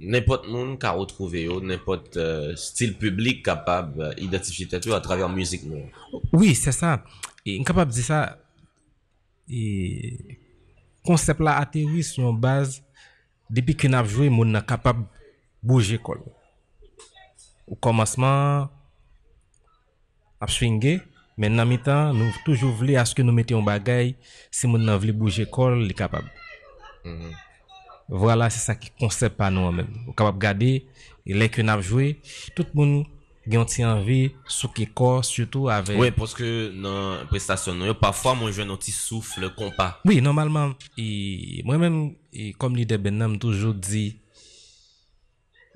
n'importe 0.00 0.48
monde 0.48 0.78
qu'a 0.78 0.92
retrouvé 0.92 1.48
n'importe 1.62 2.16
euh, 2.16 2.54
style 2.56 2.96
public 2.96 3.44
capable 3.44 4.14
d'identifier 4.16 4.66
tout 4.66 4.92
à 4.92 5.00
travers 5.00 5.28
musique 5.28 5.64
non 5.64 5.82
oui 6.32 6.54
c'est 6.54 6.72
ça. 6.72 7.04
Et 7.44 7.62
capable 7.64 7.90
de 7.90 7.96
dire 7.96 8.04
ça. 8.04 8.38
Et 9.48 10.38
concept 11.04 11.40
là 11.40 11.56
atterri 11.56 12.02
sur 12.02 12.28
une 12.28 12.38
base. 12.38 12.82
Depuis 13.48 13.74
qu'on 13.74 13.94
a 13.94 14.04
joué 14.04 14.28
mon 14.28 14.60
capable 14.60 15.06
bouger 15.62 15.98
col 15.98 16.20
au 17.66 17.74
commencement 17.74 18.68
a 20.40 20.46
swingé. 20.46 21.00
Mais 21.38 21.48
dans 21.48 21.64
le 21.64 21.78
temps, 21.78 22.12
nous 22.12 22.30
toujours 22.44 22.72
voulu 22.72 22.96
à 22.96 23.04
ce 23.04 23.14
que 23.14 23.22
nous 23.22 23.32
mettions 23.32 23.60
un 23.60 23.62
bagage, 23.62 24.14
si 24.50 24.66
nous 24.66 24.72
voulons 24.98 25.14
bouger 25.14 25.46
il 25.56 25.90
est 25.90 25.94
capable. 25.94 26.30
Mm-hmm. 27.04 27.47
Voilà, 28.08 28.48
c'est 28.48 28.58
ça 28.58 28.74
qui 28.74 28.90
concept 28.98 29.36
par 29.36 29.50
nous 29.50 29.70
même. 29.70 29.88
Vous 30.06 30.12
capable 30.12 30.38
garder 30.38 30.86
les 31.26 31.48
que 31.48 31.60
n'a 31.60 31.80
joué, 31.80 32.20
tout 32.56 32.66
le 32.74 32.80
monde 32.80 33.06
gen 33.48 33.64
ti 33.68 33.84
anvi 33.86 34.18
sou 34.50 34.68
ki 34.76 34.86
kor, 34.96 35.22
surtout 35.24 35.70
ave... 35.72 35.96
Oui, 35.98 36.12
poske 36.14 36.46
nan 36.76 37.24
prestasyon 37.30 37.78
nou 37.80 37.88
yo, 37.88 37.96
pafwa 37.98 38.34
mwen 38.36 38.52
jwen 38.52 38.68
nou 38.68 38.80
ti 38.80 38.92
soufle 38.92 39.48
kompa. 39.56 39.94
Oui, 40.08 40.20
normalman, 40.24 40.74
e, 41.00 41.62
mwen 41.66 41.80
men, 41.82 41.98
e, 42.32 42.50
kom 42.60 42.76
li 42.76 42.84
de 42.88 42.98
ben 43.00 43.16
nam 43.20 43.38
toujou 43.40 43.72
di, 43.72 44.10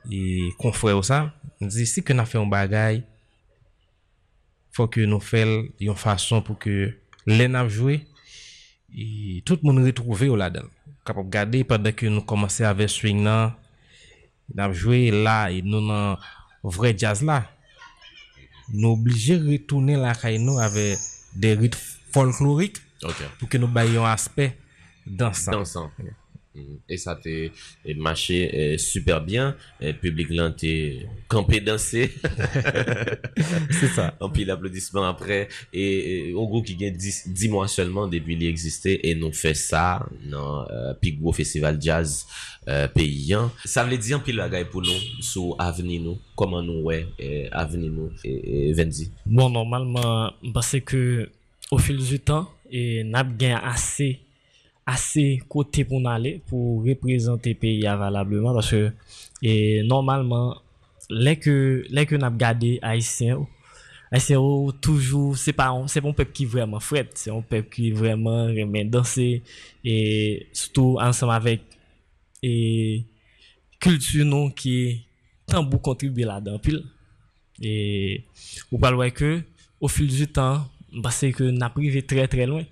e, 0.04 0.52
konfwe 0.60 0.92
ou 0.98 1.06
sa, 1.06 1.24
di, 1.62 1.88
si 1.88 2.04
ke 2.04 2.16
nan 2.16 2.28
fe 2.28 2.38
yon 2.38 2.52
bagay, 2.52 3.00
fwa 4.76 4.88
ke 4.92 5.08
nou 5.08 5.24
fel 5.24 5.70
yon 5.80 5.96
fason 6.00 6.44
pou 6.44 6.60
ke 6.60 6.92
lè 7.28 7.48
nan 7.48 7.62
ap 7.64 7.72
jwe, 7.72 8.02
et 8.96 9.42
tout 9.44 9.58
le 9.62 9.66
monde 9.72 9.84
retrouve 9.84 10.22
au 10.22 10.36
là-dedans. 10.36 10.68
Capable 11.04 11.30
garder 11.30 11.64
pendant 11.64 11.92
que 11.92 12.06
nous 12.06 12.22
commençons 12.22 12.64
avec 12.64 12.88
swing 12.88 13.24
là, 13.24 13.56
n'a 14.54 14.72
joué 14.72 15.10
là 15.10 15.50
et 15.50 15.62
nous 15.62 15.86
dans 15.86 16.18
vrai 16.62 16.94
jazz 16.96 17.22
là. 17.22 17.50
Nous 18.72 18.90
obligés 18.90 19.38
de 19.38 19.50
retourner 19.50 19.96
là 19.96 20.14
nous 20.38 20.58
avec 20.58 20.98
des 21.34 21.54
rythmes 21.54 21.78
folkloriques 22.12 22.80
pour 23.38 23.48
que 23.48 23.58
nous 23.58 23.68
baillions 23.68 24.04
aspect 24.04 24.56
dansant. 25.06 25.52
Dansant. 25.52 25.90
E 26.88 26.98
sa 27.00 27.14
te 27.16 27.50
mache 27.96 28.36
eh, 28.44 28.78
super 28.78 29.22
bien. 29.24 29.54
Eh, 29.80 29.94
Publik 29.96 30.32
lan 30.36 30.52
te 30.58 30.72
kampe 31.32 31.62
danse 31.64 32.08
Se 33.78 33.88
sa 33.94 34.10
Anpi 34.22 34.44
l'aplodisman 34.44 35.06
apre 35.08 35.46
E 35.72 35.84
ou 36.34 36.44
gou 36.50 36.60
ki 36.66 36.76
gen 36.80 36.98
10 36.98 37.46
mwa 37.52 37.64
selman 37.72 38.12
Depi 38.12 38.36
li 38.36 38.50
eksiste 38.50 38.98
E 39.00 39.14
nou 39.18 39.32
fe 39.36 39.54
sa 39.56 40.02
Nan 40.20 40.66
euh, 40.68 40.90
pik 41.02 41.22
gwo 41.22 41.32
festival 41.36 41.80
jazz 41.80 42.26
euh, 42.66 42.84
Peyan 42.92 43.48
Sa 43.64 43.86
vle 43.88 43.96
di 44.00 44.12
anpi 44.16 44.36
lagay 44.36 44.66
pou 44.68 44.84
nou 44.84 45.24
Sou 45.24 45.56
aveni 45.62 46.02
nou 46.02 46.20
Koman 46.38 46.66
nou 46.68 46.90
we 46.90 47.00
eh, 47.16 47.46
Aveni 47.48 47.88
nou 47.92 48.12
Vendi 48.76 49.08
Bon 49.24 49.48
normalman 49.52 50.36
Mpase 50.44 50.82
ke 50.84 51.30
Ou 51.72 51.80
fil 51.80 52.02
du 52.04 52.20
tan 52.20 52.44
E 52.68 53.00
nap 53.08 53.32
gen 53.40 53.56
ase 53.56 54.18
ase 54.88 55.38
kote 55.50 55.84
pou 55.86 56.02
nan 56.02 56.16
ale 56.16 56.36
pou 56.48 56.80
reprezenter 56.86 57.54
peyi 57.58 57.86
avalableman 57.86 58.56
parce 58.56 58.80
e, 59.42 59.82
normalman 59.86 60.56
lèk 61.12 61.46
yo 61.46 62.18
nap 62.18 62.38
gade 62.40 62.78
Aisyen 62.82 63.42
ou 63.42 63.48
Aisyen 64.12 64.42
ou 64.42 64.72
toujou 64.72 65.36
se 65.38 65.54
pa 65.56 65.70
yon 65.70 66.16
pep 66.18 66.32
ki 66.34 66.48
vreman 66.50 66.82
fred 66.82 67.14
se 67.18 67.30
yon 67.30 67.46
pep 67.46 67.70
ki 67.72 67.92
vreman 67.96 68.52
remen 68.56 68.90
danse 68.90 69.28
e 69.84 69.94
soutou 70.50 70.98
ansam 71.02 71.30
avèk 71.32 71.62
e 72.42 72.52
kultu 73.82 74.26
nou 74.26 74.50
ki 74.50 75.04
tanbou 75.46 75.78
kontribuye 75.78 76.26
la 76.26 76.40
dan 76.42 76.58
pil 76.62 76.82
e 77.62 78.22
ou 78.70 78.82
pal 78.82 78.98
wè 78.98 79.12
ke 79.14 79.36
ou 79.78 79.90
fil 79.90 80.10
du 80.10 80.26
tan 80.26 80.66
basè 80.92 81.30
ke 81.34 81.52
nap 81.54 81.78
rive 81.78 82.02
tre 82.02 82.26
tre 82.30 82.50
lwen 82.50 82.66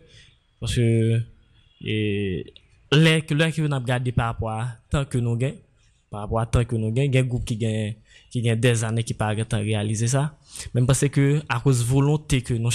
parce 0.60 0.82
et 1.84 2.52
l'un 2.92 3.20
qui 3.20 3.62
nous 3.62 3.74
regardé 3.74 4.12
par 4.12 4.26
rapport 4.26 4.50
à 4.50 4.68
tant 4.90 5.04
que 5.04 5.18
nous 5.18 5.36
gagnons 5.36 5.56
par 6.10 6.22
rapport 6.22 6.40
à 6.40 6.46
tant 6.46 6.64
que 6.64 6.74
nous 6.76 6.90
gagnons 6.90 7.10
il 7.12 7.14
y 7.14 7.18
a 7.18 7.20
un 7.20 7.24
groupe 7.24 7.44
qui 7.44 7.56
gagne 7.56 7.94
des 8.60 8.84
années 8.84 9.04
qui 9.04 9.14
pas 9.14 9.34
temps 9.44 9.58
réaliser 9.58 10.08
ça. 10.08 10.36
Même 10.74 10.86
parce 10.86 11.08
que 11.08 11.40
à 11.48 11.60
cause 11.60 11.84
volonté 11.84 12.42
que 12.42 12.54
nous 12.54 12.70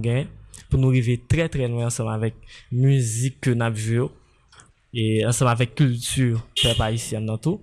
gagnons 0.00 0.28
pour 0.68 0.78
nous 0.78 0.90
arriver 0.90 1.20
très 1.26 1.48
très 1.48 1.66
loin 1.66 1.86
ensemble 1.86 2.12
avec 2.12 2.34
musique 2.70 3.40
que 3.40 3.50
nous 3.50 3.72
vu 3.72 4.00
et 4.92 5.26
ensemble 5.26 5.50
avec 5.50 5.74
culture 5.74 6.46
peuple 6.62 6.82
haïtien 6.82 7.20
dans 7.22 7.38
tout 7.38 7.60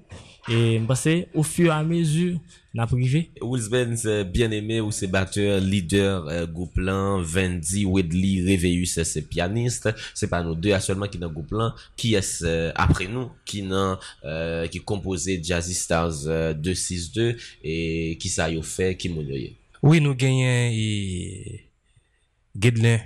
Et 0.50 0.80
je 0.80 1.26
au 1.36 1.44
fur 1.44 1.68
et 1.68 1.70
à 1.70 1.84
mesure, 1.84 2.40
la 2.74 2.88
privé. 2.88 3.30
Benz, 3.70 4.02
Spence, 4.02 4.24
bien 4.24 4.50
aimé, 4.50 4.82
ou 4.82 4.92
c'est 4.92 5.08
batteur, 5.08 5.60
leader, 5.60 6.28
euh, 6.28 6.48
gouplan, 6.48 7.18
plan, 7.18 7.22
Vendy, 7.22 7.86
Wedley, 7.86 8.42
Reveus, 8.42 9.00
euh, 9.00 9.04
c'est 9.04 9.22
pianiste. 9.22 9.90
C'est 10.16 10.30
pas 10.30 10.42
nous 10.42 10.56
deux 10.56 10.74
actuellement 10.74 11.08
qui 11.08 11.18
dans 11.18 11.30
gouplan, 11.30 11.72
plan. 11.72 11.82
Qui 11.96 12.16
est 12.16 12.42
euh, 12.44 12.72
après 12.76 13.08
nous, 13.08 13.30
qui 13.46 13.62
dans, 13.62 14.00
euh, 14.24 14.68
qui 14.68 14.80
composé 14.80 15.40
Jazzy 15.44 15.76
Stars 15.76 16.28
euh, 16.28 16.54
262 16.54 17.38
et 17.64 18.18
qui 18.20 18.30
ça 18.30 18.50
y 18.50 18.62
fait, 18.64 18.98
qui 18.98 19.10
m'a 19.10 19.22
Oui, 19.84 20.02
nous 20.02 20.16
gagnons 20.16 20.72
et 20.72 21.66
Guedlin, 22.58 23.00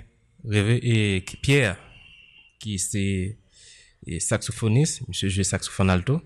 et 0.50 1.24
Pierre, 1.42 1.76
qui 2.58 2.78
c'est 2.78 3.36
saxophoniste, 4.20 5.02
monsieur 5.08 5.28
joue 5.28 5.42
saxophone 5.42 5.90
alto. 5.90 6.22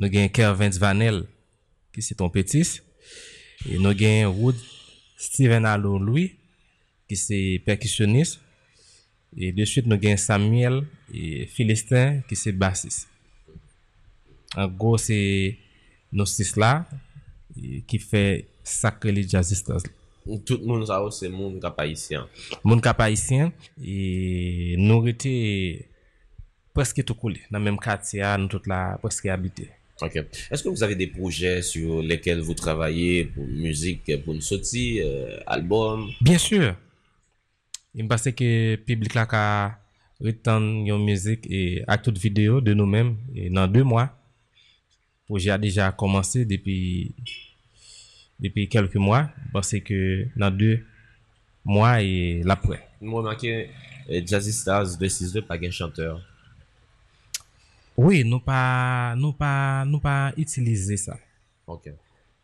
nou 0.00 0.10
gen 0.10 0.30
Kervins 0.34 0.78
Vanel, 0.82 1.22
ki 1.94 2.02
se 2.02 2.16
ton 2.18 2.32
petis, 2.34 2.78
e 3.64 3.78
nou 3.78 3.94
gen 3.96 4.26
Wood 4.34 4.58
Steven 5.20 5.66
Alon 5.70 6.02
Louis, 6.02 6.34
ki 7.08 7.18
se 7.18 7.40
perkisyonist, 7.66 8.40
e 9.34 9.50
de 9.54 9.66
chwit 9.66 9.88
nou 9.90 10.00
gen 10.00 10.18
Samuel 10.20 10.82
e 11.10 11.44
Philistin, 11.50 12.22
ki 12.28 12.38
se 12.38 12.54
basis. 12.54 13.04
An 14.58 14.70
go 14.78 14.94
se 15.00 15.18
nou 16.14 16.26
sis 16.30 16.54
la, 16.60 16.84
e, 17.54 17.82
ki 17.90 18.00
fe 18.02 18.24
sakre 18.66 19.14
li 19.14 19.26
jazzistas. 19.26 19.86
Tout 20.46 20.62
moun 20.64 20.84
sa 20.88 21.02
ou 21.04 21.12
se 21.12 21.28
moun 21.28 21.58
kapayisyen. 21.60 22.28
Moun 22.64 22.82
kapayisyen, 22.82 23.52
e 23.76 24.76
nou 24.80 25.04
rete 25.04 25.34
preske 26.74 27.04
tou 27.06 27.18
kouli, 27.18 27.42
nan 27.52 27.62
menm 27.62 27.78
kati 27.78 28.22
ya 28.22 28.34
nou 28.40 28.50
tout 28.50 28.70
la 28.70 28.96
preske 29.02 29.30
habite. 29.30 29.68
Ok. 30.00 30.16
Est-ce 30.50 30.62
que 30.62 30.68
vous 30.68 30.82
avez 30.82 30.96
des 30.96 31.06
projets 31.06 31.62
sur 31.62 32.02
lesquels 32.02 32.40
vous 32.40 32.54
travaillez 32.54 33.24
pour 33.26 33.44
musique, 33.46 34.10
pour 34.24 34.34
une 34.34 34.40
sortie, 34.40 35.00
euh, 35.00 35.38
album? 35.46 36.10
Bien 36.20 36.38
sûr. 36.38 36.74
Il 37.94 38.04
me 38.04 38.08
passe 38.08 38.24
que 38.24 38.72
le 38.72 38.76
public 38.76 39.14
là 39.14 39.26
a 39.30 39.78
retenu 40.20 40.90
une 40.90 41.04
musique 41.04 41.46
et 41.48 41.84
à 41.86 41.96
toute 41.96 42.18
vidéo 42.18 42.60
de 42.60 42.74
nous-mêmes 42.74 43.16
et 43.34 43.50
dans 43.50 43.68
deux 43.68 43.84
mois. 43.84 44.10
Le 45.22 45.26
projet 45.26 45.50
a 45.50 45.58
déjà 45.58 45.92
commencé 45.92 46.44
depuis, 46.44 47.14
depuis 48.40 48.68
quelques 48.68 48.96
mois 48.96 49.30
parce 49.52 49.78
que 49.78 50.26
dans 50.36 50.50
deux 50.50 50.84
mois 51.64 52.02
et 52.02 52.42
l'après. 52.44 52.88
Moi, 53.00 53.20
remarqué, 53.20 53.70
euh, 54.10 54.20
Jazzy 54.26 54.52
Stars 54.52 54.98
262, 54.98 55.42
pas 55.42 55.56
un 55.62 55.70
chanteur. 55.70 56.20
Oui, 57.96 58.24
nous 58.24 58.40
pas, 58.40 59.14
pas, 59.38 59.84
nous 59.84 60.00
pas 60.00 60.32
utiliser 60.36 60.96
ça. 60.96 61.16
Ok. 61.66 61.90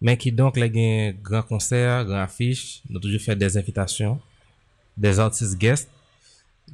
Mais 0.01 0.17
qui 0.17 0.33
donc, 0.33 0.57
les 0.57 0.71
gain 0.71 1.13
grand 1.23 1.43
concert, 1.43 2.05
grand 2.05 2.23
affiche, 2.23 2.83
nous 2.89 3.01
toujours 3.01 3.21
fait 3.21 3.37
des 3.37 3.57
invitations, 3.57 4.21
des 4.97 5.19
artistes 5.19 5.59
guests, 5.59 5.91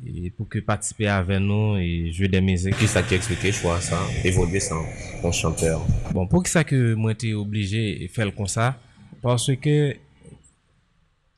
et 0.07 0.31
pour 0.31 0.47
que 0.49 0.59
participer 0.59 1.09
avec 1.09 1.41
nous 1.41 1.77
et 1.79 2.13
jouer 2.13 2.29
des 2.29 2.41
musiques. 2.41 2.77
Qui 2.77 2.87
ça 2.87 3.03
qui 3.03 3.15
expliqué 3.15 3.51
choix 3.51 3.81
ça, 3.81 3.99
évoluer 4.23 4.61
sans 4.61 4.85
un 5.25 5.33
chanteur? 5.33 5.85
Bon, 6.13 6.27
pour 6.27 6.43
qui 6.43 6.51
ça 6.51 6.63
que 6.63 6.95
moi 6.95 7.13
été 7.13 7.35
obligé 7.35 7.99
de 8.01 8.09
faire 8.09 8.33
comme 8.35 8.47
ça? 8.47 8.79
Parce 9.23 9.51
que, 9.57 9.97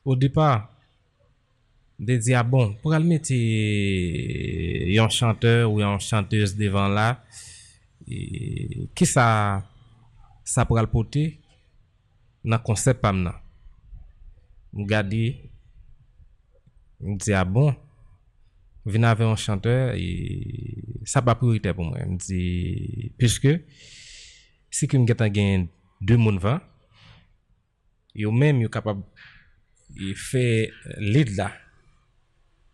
au 0.03 0.15
départ, 0.15 0.68
de 1.99 2.15
dire, 2.15 2.39
ah 2.39 2.43
bon, 2.43 2.73
pour 2.81 2.93
aller 2.93 3.05
mettre 3.05 3.33
un 5.03 5.09
chanteur 5.09 5.71
ou 5.71 5.81
une 5.81 5.99
chanteuse 5.99 6.55
devant 6.55 6.87
là, 6.87 7.23
et, 8.07 8.87
qui 8.95 9.05
ça, 9.05 9.67
ça 10.43 10.65
pourra 10.65 10.81
le 10.81 10.87
porter 10.87 11.39
dans 12.43 12.55
le 12.57 12.63
concept 12.63 13.01
pas 13.01 13.11
maintenant? 13.11 13.35
Je 14.73 14.79
regarde, 14.79 15.13
je 15.13 15.35
dis, 17.01 17.33
ah 17.33 17.43
bon, 17.43 17.75
venir 18.85 19.09
avec 19.09 19.27
un 19.27 19.35
chanteur, 19.35 19.93
et 19.95 20.83
ça 21.03 21.21
pas 21.21 21.35
priorité 21.35 21.73
pour 21.73 21.85
moi. 21.85 21.99
Je 21.99 22.15
dis, 22.15 23.11
puisque, 23.17 23.49
si 24.71 24.87
que 24.87 24.97
je 24.97 25.03
gagne 25.27 25.67
deux 25.99 26.17
moun 26.17 26.37
va, 26.37 26.61
yo 28.15 28.31
même 28.31 28.61
yo 28.61 28.69
capable 28.69 29.03
de 29.89 30.13
faire 30.13 30.69
lead 30.97 31.35
là 31.35 31.51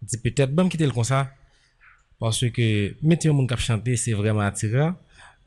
dit 0.02 0.18
peut-être 0.18 0.54
bon 0.54 0.70
quitter 0.70 0.86
le 0.86 0.92
comme 0.92 1.04
ça 1.04 1.32
parce 2.20 2.50
que 2.50 2.96
mettre 3.02 3.28
un 3.28 3.34
monde 3.34 3.50
qui 3.50 3.58
chanter 3.62 3.96
c'est 3.96 4.14
vraiment 4.14 4.42
attirant. 4.42 4.96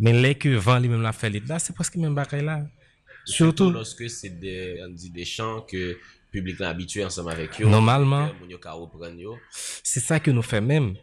Mais 0.00 0.12
les 0.12 0.34
que 0.36 0.48
vent 0.50 0.78
lui 0.78 0.88
même 0.88 1.02
la 1.02 1.12
fait 1.12 1.30
là 1.30 1.58
c'est 1.58 1.74
presque 1.74 1.96
même 1.96 2.14
bagaille 2.14 2.44
là. 2.44 2.66
Surtout 3.24 3.70
lorsque 3.70 4.08
c'est 4.08 4.38
des 4.38 4.80
on 4.84 4.90
dit 4.90 5.10
des 5.10 5.24
chants 5.24 5.62
que 5.62 5.76
le 5.76 5.98
public 6.30 6.60
est 6.60 6.64
habitué 6.64 7.04
ensemble 7.04 7.30
avec 7.30 7.60
eux 7.60 7.66
normalement. 7.66 8.30
c'est 9.82 10.00
ça 10.00 10.20
que 10.20 10.30
nous 10.30 10.42
fait 10.42 10.60
même. 10.60 10.94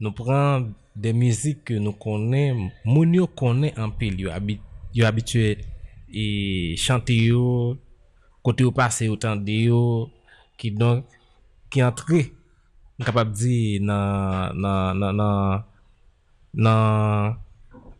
Nous 0.00 0.12
prenons 0.12 0.72
des 0.96 1.12
musiques 1.12 1.64
que 1.64 1.74
nous 1.74 1.92
connaissons 1.92 2.70
moun 2.84 3.26
connaît 3.36 3.78
en 3.78 3.90
pile 3.90 4.20
yo 4.92 5.04
habitué 5.04 5.58
et 6.12 6.74
chanter 6.76 7.16
yo 7.16 7.78
côté 8.42 8.64
au 8.64 8.72
passé 8.72 9.08
autant 9.08 9.36
de 9.36 9.50
yo 9.50 10.10
qui 10.58 10.70
donc 10.72 11.04
qui 11.70 11.80
entré 13.00 13.06
capable 13.06 13.32
dire 13.32 13.80
dans 13.82 14.52
dans 14.54 14.94
dans 14.94 15.62
dans 16.54 17.36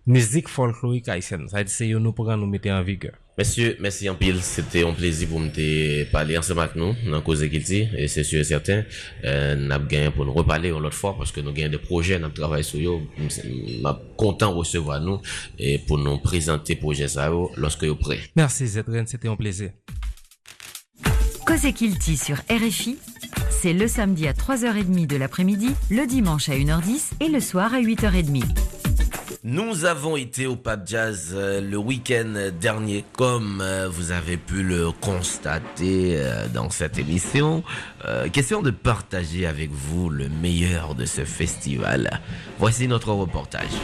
musique 0.06 0.48
folklorique 0.48 1.08
haïtienne 1.08 1.48
ça 1.48 1.58
c'est 1.66 1.88
nous 1.88 2.12
pour 2.12 2.36
nous 2.36 2.46
mettre 2.46 2.68
en 2.70 2.82
vigueur 2.82 3.14
Messieurs, 3.38 3.78
merci 3.80 4.06
en 4.10 4.14
pile. 4.16 4.42
C'était 4.42 4.84
un 4.84 4.92
plaisir 4.92 5.26
pour 5.28 5.40
me 5.40 6.04
parler 6.12 6.36
ensemble 6.36 6.60
avec 6.60 6.76
nous 6.76 6.94
dans 7.10 7.22
Cause. 7.22 7.42
Et 7.42 8.06
c'est 8.06 8.22
sûr 8.22 8.38
et 8.40 8.44
certain, 8.44 8.84
euh, 9.24 9.56
nous 9.56 9.72
avons 9.72 9.86
gagné 9.86 10.10
pour 10.10 10.26
nous 10.26 10.34
reparler 10.34 10.68
une 10.68 10.84
autre 10.84 10.92
fois 10.92 11.16
parce 11.16 11.32
que 11.32 11.40
nous 11.40 11.48
avons 11.48 11.68
des 11.70 11.78
projets, 11.78 12.18
nous 12.18 12.28
travaillons 12.28 12.62
sur 12.62 12.96
eux. 12.96 13.00
Nous 13.16 13.30
sommes 13.30 13.98
contents 14.18 14.50
de 14.50 14.56
recevoir 14.58 15.00
nous 15.00 15.22
et 15.58 15.78
pour 15.78 15.96
nous 15.96 16.18
présenter 16.18 16.76
projets 16.76 17.08
ça 17.08 17.32
lorsque 17.56 17.84
vous 17.84 17.96
prêts. 17.96 18.20
Merci 18.36 18.66
Zedren, 18.66 19.06
c'était 19.06 19.28
un 19.28 19.36
plaisir. 19.36 19.70
Cause 21.46 21.72
Kilti 21.72 22.18
sur 22.18 22.36
RFI, 22.50 22.98
c'est 23.60 23.72
le 23.74 23.88
samedi 23.88 24.26
à 24.26 24.32
3h30 24.32 25.06
de 25.06 25.16
l'après-midi, 25.16 25.74
le 25.90 26.06
dimanche 26.06 26.48
à 26.48 26.52
1h10 26.52 27.10
et 27.20 27.28
le 27.28 27.40
soir 27.40 27.74
à 27.74 27.80
8h30. 27.80 28.42
Nous 29.44 29.84
avons 29.84 30.16
été 30.16 30.46
au 30.46 30.56
Pape 30.56 30.86
Jazz 30.86 31.32
euh, 31.34 31.60
le 31.60 31.76
week-end 31.76 32.50
dernier, 32.58 33.04
comme 33.16 33.60
euh, 33.60 33.86
vous 33.90 34.12
avez 34.12 34.38
pu 34.38 34.62
le 34.62 34.92
constater 34.92 36.14
euh, 36.16 36.48
dans 36.48 36.70
cette 36.70 36.98
émission. 36.98 37.62
question 38.32 38.62
de 38.62 38.70
partager 38.70 39.46
avec 39.46 39.70
vous 39.70 40.08
le 40.08 40.30
meilleur 40.30 40.94
de 40.94 41.04
ce 41.04 41.26
festival. 41.26 42.20
Voici 42.58 42.88
notre 42.88 43.12
reportage. 43.12 43.76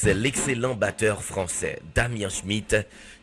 C'est 0.00 0.14
l'excellent 0.14 0.76
batteur 0.76 1.24
français 1.24 1.80
Damien 1.92 2.28
Schmitt 2.28 2.76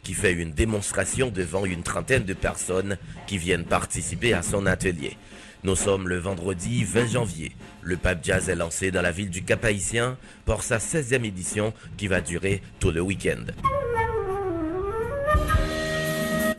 qui 0.03 0.13
fait 0.13 0.33
une 0.33 0.51
démonstration 0.51 1.29
devant 1.29 1.63
une 1.63 1.83
trentaine 1.83 2.25
de 2.25 2.33
personnes 2.33 2.97
qui 3.27 3.38
viennent 3.38 3.63
participer 3.63 4.33
à 4.33 4.41
son 4.41 4.65
atelier. 4.65 5.15
Nous 5.63 5.77
sommes 5.77 6.09
le 6.09 6.17
vendredi 6.17 6.83
20 6.83 7.05
janvier. 7.07 7.53
Le 7.81 7.95
Pape 7.95 8.25
Jazz 8.25 8.49
est 8.49 8.57
lancé 8.57 8.91
dans 8.91 9.01
la 9.01 9.11
ville 9.13 9.29
du 9.29 9.45
Cap-Haïtien 9.45 10.17
pour 10.43 10.63
sa 10.63 10.79
16e 10.79 11.23
édition 11.23 11.73
qui 11.95 12.07
va 12.07 12.19
durer 12.19 12.61
tout 12.81 12.91
le 12.91 12.99
week-end. 12.99 13.45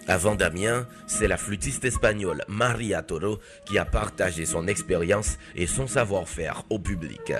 Avant 0.08 0.34
Damien, 0.34 0.88
c'est 1.06 1.28
la 1.28 1.36
flûtiste 1.36 1.84
espagnole 1.84 2.42
Maria 2.48 3.02
Toro 3.02 3.38
qui 3.66 3.76
a 3.76 3.84
partagé 3.84 4.46
son 4.46 4.66
expérience 4.66 5.36
et 5.54 5.66
son 5.66 5.86
savoir-faire 5.86 6.62
au 6.70 6.78
public. 6.78 7.34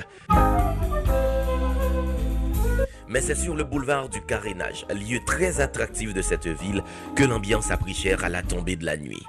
Mais 3.08 3.20
c'est 3.20 3.34
sur 3.34 3.54
le 3.54 3.64
boulevard 3.64 4.08
du 4.08 4.20
Carénage, 4.20 4.86
lieu 4.90 5.20
très 5.24 5.60
attractif 5.60 6.12
de 6.12 6.22
cette 6.22 6.48
ville, 6.48 6.82
que 7.14 7.24
l'ambiance 7.24 7.70
a 7.70 7.76
pris 7.76 7.94
cher 7.94 8.24
à 8.24 8.28
la 8.28 8.42
tombée 8.42 8.76
de 8.76 8.84
la 8.84 8.96
nuit. 8.96 9.22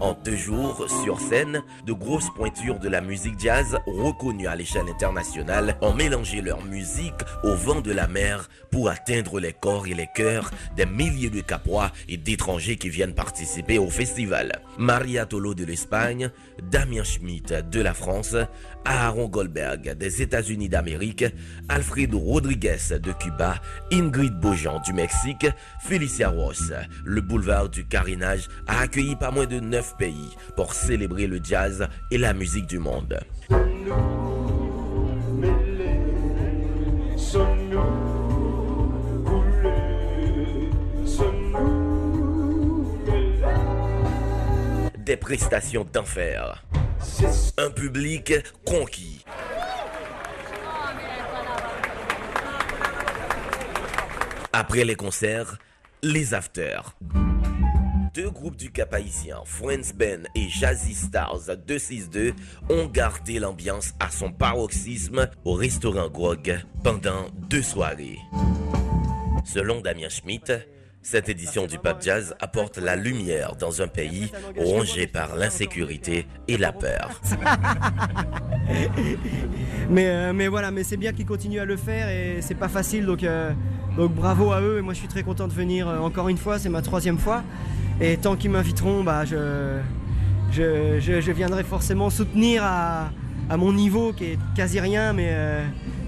En 0.00 0.14
deux 0.24 0.36
jours, 0.36 0.86
sur 1.04 1.20
scène, 1.20 1.62
de 1.86 1.92
grosses 1.92 2.30
pointures 2.34 2.78
de 2.78 2.88
la 2.88 3.00
musique 3.00 3.38
jazz, 3.38 3.78
reconnues 3.86 4.46
à 4.46 4.56
l'échelle 4.56 4.88
internationale, 4.88 5.76
ont 5.80 5.94
mélangé 5.94 6.42
leur 6.42 6.62
musique 6.64 7.14
au 7.44 7.54
vent 7.54 7.80
de 7.80 7.92
la 7.92 8.08
mer 8.08 8.48
pour 8.70 8.88
atteindre 8.88 9.38
les 9.38 9.52
corps 9.52 9.86
et 9.86 9.94
les 9.94 10.08
cœurs 10.14 10.50
des 10.76 10.86
milliers 10.86 11.30
de 11.30 11.40
capois 11.40 11.92
et 12.08 12.16
d'étrangers 12.16 12.76
qui 12.76 12.88
viennent 12.88 13.14
participer 13.14 13.78
au 13.78 13.88
festival. 13.88 14.60
Maria 14.76 15.24
Tolo 15.24 15.54
de 15.54 15.64
l'Espagne, 15.64 16.30
Damien 16.62 17.04
Schmidt 17.04 17.62
de 17.62 17.80
la 17.80 17.94
France, 17.94 18.36
Aaron 18.88 19.28
Goldberg 19.28 19.96
des 19.98 20.22
États-Unis 20.22 20.68
d'Amérique, 20.68 21.24
Alfredo 21.68 22.18
Rodriguez 22.18 22.78
de 23.02 23.12
Cuba, 23.12 23.56
Ingrid 23.92 24.34
Bojan 24.38 24.80
du 24.80 24.92
Mexique, 24.92 25.46
Felicia 25.82 26.28
Ross. 26.28 26.72
Le 27.04 27.20
boulevard 27.20 27.68
du 27.68 27.84
Carinage 27.84 28.48
a 28.68 28.80
accueilli 28.80 29.16
pas 29.16 29.32
moins 29.32 29.46
de 29.46 29.58
neuf 29.58 29.96
pays 29.96 30.30
pour 30.54 30.72
célébrer 30.72 31.26
le 31.26 31.40
jazz 31.42 31.88
et 32.12 32.18
la 32.18 32.32
musique 32.32 32.66
du 32.66 32.78
monde. 32.78 33.18
Des 45.04 45.16
prestations 45.16 45.86
d'enfer. 45.92 46.64
Un 47.58 47.70
public 47.70 48.32
conquis. 48.64 49.24
Après 54.52 54.84
les 54.84 54.94
concerts, 54.94 55.58
les 56.02 56.34
afters. 56.34 56.96
Deux 58.14 58.30
groupes 58.30 58.56
du 58.56 58.70
Cap 58.70 58.94
haïtien, 58.94 59.42
Friends 59.44 59.92
Ben 59.94 60.26
et 60.34 60.48
Jazzy 60.48 60.94
Stars 60.94 61.42
262, 61.66 62.32
ont 62.70 62.86
gardé 62.86 63.38
l'ambiance 63.38 63.92
à 64.00 64.10
son 64.10 64.32
paroxysme 64.32 65.28
au 65.44 65.52
restaurant 65.52 66.08
Grog 66.08 66.58
pendant 66.82 67.26
deux 67.50 67.62
soirées. 67.62 68.18
Selon 69.44 69.82
Damien 69.82 70.08
Schmitt, 70.08 70.52
cette 71.06 71.28
édition 71.28 71.68
du 71.68 71.78
Pape 71.78 72.02
Jazz 72.02 72.34
apporte 72.40 72.78
la 72.78 72.96
lumière 72.96 73.54
dans 73.54 73.80
un 73.80 73.86
pays 73.86 74.32
rongé 74.56 75.06
par 75.06 75.36
l'insécurité 75.36 76.26
et 76.48 76.56
la 76.56 76.72
peur. 76.72 77.20
mais, 79.88 80.08
euh, 80.08 80.32
mais 80.32 80.48
voilà, 80.48 80.72
mais 80.72 80.82
c'est 80.82 80.96
bien 80.96 81.12
qu'ils 81.12 81.24
continuent 81.24 81.60
à 81.60 81.64
le 81.64 81.76
faire 81.76 82.08
et 82.08 82.38
c'est 82.40 82.56
pas 82.56 82.66
facile 82.66 83.06
donc, 83.06 83.22
euh, 83.22 83.52
donc 83.96 84.16
bravo 84.16 84.50
à 84.50 84.60
eux 84.60 84.78
et 84.78 84.82
moi 84.82 84.94
je 84.94 84.98
suis 84.98 85.06
très 85.06 85.22
content 85.22 85.46
de 85.46 85.52
venir 85.52 85.86
euh, 85.86 86.00
encore 86.00 86.28
une 86.28 86.38
fois, 86.38 86.58
c'est 86.58 86.68
ma 86.68 86.82
troisième 86.82 87.18
fois 87.18 87.44
et 88.00 88.16
tant 88.16 88.34
qu'ils 88.34 88.50
m'inviteront, 88.50 89.04
bah, 89.04 89.24
je, 89.24 89.78
je, 90.50 90.98
je, 90.98 91.30
viendrai 91.30 91.62
forcément 91.62 92.10
soutenir 92.10 92.64
à, 92.64 93.12
à 93.48 93.56
mon 93.56 93.72
niveau 93.72 94.12
qui 94.12 94.24
est 94.24 94.38
quasi 94.56 94.80
rien, 94.80 95.12
mais, 95.12 95.32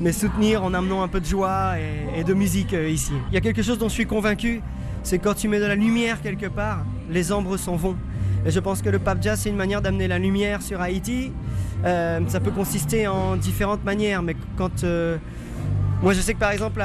mais 0.01 0.11
soutenir 0.11 0.65
en 0.65 0.75
amenant 0.75 1.05
un 1.05 1.09
peu 1.09 1.21
de 1.21 1.25
joie 1.25 1.75
et, 2.17 2.25
de 2.25 2.35
musique 2.35 2.73
ici. 2.73 3.13
Il 3.31 3.35
y 3.35 3.37
a 3.37 3.41
quelque 3.41 3.63
chose 3.63 3.79
dont 3.79 3.89
je 3.89 3.95
suis 3.95 4.07
convaincu, 4.07 4.61
c'est 5.09 5.19
quand 5.19 5.33
tu 5.33 5.49
mets 5.49 5.59
de 5.59 5.65
la 5.65 5.75
lumière 5.75 6.21
quelque 6.21 6.45
part, 6.45 6.85
les 7.11 7.33
ombres 7.33 7.57
s'en 7.57 7.77
vont. 7.77 7.97
Et 8.45 8.51
je 8.51 8.61
pense 8.61 8.83
que 8.83 8.91
le 8.91 8.99
Pape 8.99 9.23
Jazz, 9.23 9.41
c'est 9.41 9.49
une 9.49 9.57
manière 9.57 9.81
d'amener 9.81 10.07
la 10.07 10.19
lumière 10.19 10.61
sur 10.61 10.83
Haïti. 10.83 11.33
ça 11.83 12.41
peut 12.45 12.51
consister 12.51 13.07
en 13.09 13.37
différentes 13.37 13.83
manières, 13.85 14.23
mais 14.23 14.37
quand... 14.59 14.85
moi 16.03 16.13
je 16.13 16.21
sais 16.21 16.35
que 16.35 16.39
par 16.39 16.51
exemple, 16.51 16.85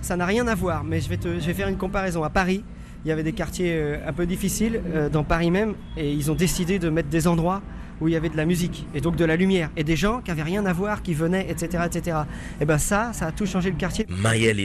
ça 0.00 0.16
n'a 0.16 0.24
rien 0.24 0.48
à 0.48 0.54
voir, 0.54 0.84
mais 0.84 1.00
je 1.02 1.08
vais, 1.10 1.52
faire 1.52 1.68
une 1.68 1.76
comparaison. 1.76 2.24
À 2.24 2.30
Paris, 2.30 2.64
il 3.04 3.08
y 3.08 3.12
avait 3.12 3.22
des 3.22 3.34
quartiers 3.34 3.74
euh, 3.74 4.08
un 4.08 4.12
peu 4.14 4.24
difficiles 4.24 4.80
euh, 4.94 5.10
dans 5.10 5.24
Paris 5.24 5.50
même, 5.50 5.74
et 5.98 6.10
ils 6.10 6.30
ont 6.30 6.34
décidé 6.34 6.78
de 6.78 6.88
mettre 6.88 7.10
des 7.10 7.28
endroits 7.28 7.60
où 8.00 8.08
il 8.08 8.14
y 8.14 8.16
avait 8.16 8.28
de 8.28 8.36
la 8.36 8.46
musique 8.46 8.86
et 8.94 9.00
donc 9.00 9.16
de 9.16 9.24
la 9.24 9.36
lumière 9.36 9.70
et 9.76 9.84
des 9.84 9.96
gens 9.96 10.20
qui 10.20 10.30
avaient 10.30 10.42
rien 10.42 10.64
à 10.66 10.72
voir, 10.72 11.02
qui 11.02 11.14
venaient, 11.14 11.48
etc., 11.50 11.84
etc. 11.86 12.18
Et 12.60 12.64
ben 12.64 12.78
ça, 12.78 13.12
ça 13.12 13.26
a 13.26 13.32
tout 13.32 13.46
changé 13.46 13.70
le 13.70 13.76
quartier. 13.76 14.06
Maël 14.08 14.58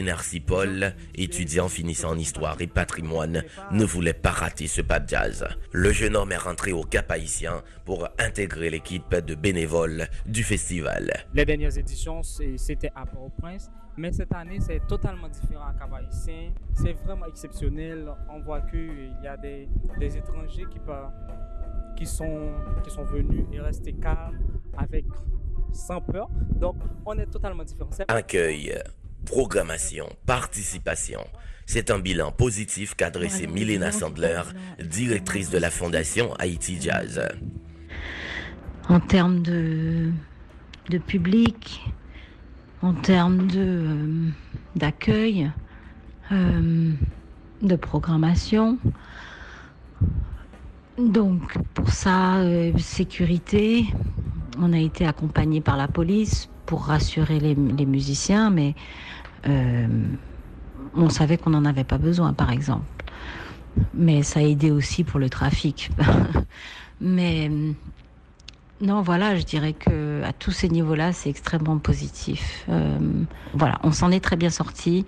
Paul, 0.45 0.93
étudiant 1.15 1.67
finissant 1.69 2.11
en 2.11 2.17
histoire 2.17 2.57
et 2.59 2.67
patrimoine, 2.67 3.43
ne 3.71 3.85
voulait 3.85 4.13
pas 4.13 4.31
rater 4.31 4.67
ce 4.67 4.81
pas 4.81 4.99
de 4.99 5.09
jazz. 5.09 5.45
Le 5.71 5.91
jeune 5.91 6.15
homme 6.15 6.31
est 6.31 6.37
rentré 6.37 6.71
au 6.71 6.83
Cap 6.83 7.11
Haïtien 7.11 7.63
pour 7.85 8.07
intégrer 8.19 8.69
l'équipe 8.69 9.15
de 9.15 9.35
bénévoles 9.35 10.07
du 10.25 10.43
festival. 10.43 11.11
Les 11.33 11.45
dernières 11.45 11.77
éditions, 11.77 12.21
c'était 12.23 12.91
à 12.95 13.05
Port-au-Prince. 13.05 13.69
Mais 13.97 14.11
cette 14.11 14.33
année, 14.33 14.59
c'est 14.59 14.85
totalement 14.87 15.29
différent 15.29 15.67
à 15.67 15.73
Cap 15.73 15.93
Haïtien. 15.93 16.51
C'est 16.73 16.93
vraiment 17.05 17.27
exceptionnel. 17.27 18.11
On 18.29 18.41
voit 18.41 18.61
qu'il 18.61 19.15
y 19.23 19.27
a 19.27 19.37
des, 19.37 19.69
des 19.97 20.17
étrangers 20.17 20.65
qui, 20.69 20.79
qui, 21.95 22.05
sont, 22.05 22.51
qui 22.83 22.91
sont 22.91 23.03
venus 23.03 23.45
et 23.53 23.59
restés 23.59 23.93
calmes, 23.93 24.39
avec, 24.77 25.05
sans 25.71 26.01
peur. 26.01 26.29
Donc, 26.59 26.75
on 27.05 27.17
est 27.17 27.27
totalement 27.27 27.63
différent. 27.63 27.89
Accueil, 28.07 28.77
programmation, 29.25 30.07
participation. 30.25 31.21
C'est 31.65 31.89
un 31.89 31.99
bilan 31.99 32.31
positif 32.31 32.95
qu'a 32.95 33.09
dressé 33.09 33.47
Milena 33.47 33.91
Sandler, 33.91 34.41
directrice 34.79 35.49
de 35.49 35.57
la 35.57 35.71
fondation 35.71 36.33
Haïti 36.35 36.79
Jazz. 36.79 37.21
En 38.87 38.99
termes 38.99 39.41
de, 39.41 40.11
de 40.89 40.97
public, 40.99 41.81
en 42.83 42.93
termes 42.93 43.47
de, 43.47 43.59
euh, 43.59 44.29
d'accueil, 44.75 45.51
euh, 46.31 46.91
de 47.63 47.75
programmation. 47.75 48.77
Donc 50.97 51.57
pour 51.73 51.91
ça, 51.91 52.37
euh, 52.39 52.77
sécurité, 52.77 53.85
on 54.57 54.71
a 54.73 54.79
été 54.79 55.05
accompagné 55.05 55.61
par 55.61 55.77
la 55.77 55.87
police 55.87 56.49
pour 56.65 56.85
rassurer 56.85 57.39
les, 57.39 57.55
les 57.55 57.85
musiciens, 57.85 58.49
mais 58.49 58.75
on 60.93 61.09
savait 61.09 61.37
qu'on 61.37 61.51
n'en 61.51 61.65
avait 61.65 61.83
pas 61.83 61.97
besoin, 61.97 62.33
par 62.33 62.51
exemple. 62.51 62.87
Mais 63.93 64.23
ça 64.23 64.39
a 64.41 64.43
aidé 64.43 64.71
aussi 64.71 65.03
pour 65.03 65.19
le 65.19 65.29
trafic. 65.29 65.91
mais 66.99 67.49
non, 68.81 69.01
voilà, 69.01 69.37
je 69.37 69.43
dirais 69.43 69.73
que 69.73 70.21
à 70.23 70.33
tous 70.33 70.51
ces 70.51 70.67
niveaux-là, 70.69 71.13
c'est 71.13 71.29
extrêmement 71.29 71.79
positif. 71.79 72.65
Euh, 72.69 73.25
voilà, 73.53 73.79
on 73.83 73.91
s'en 73.91 74.11
est 74.11 74.19
très 74.19 74.35
bien 74.35 74.49
sorti, 74.49 75.05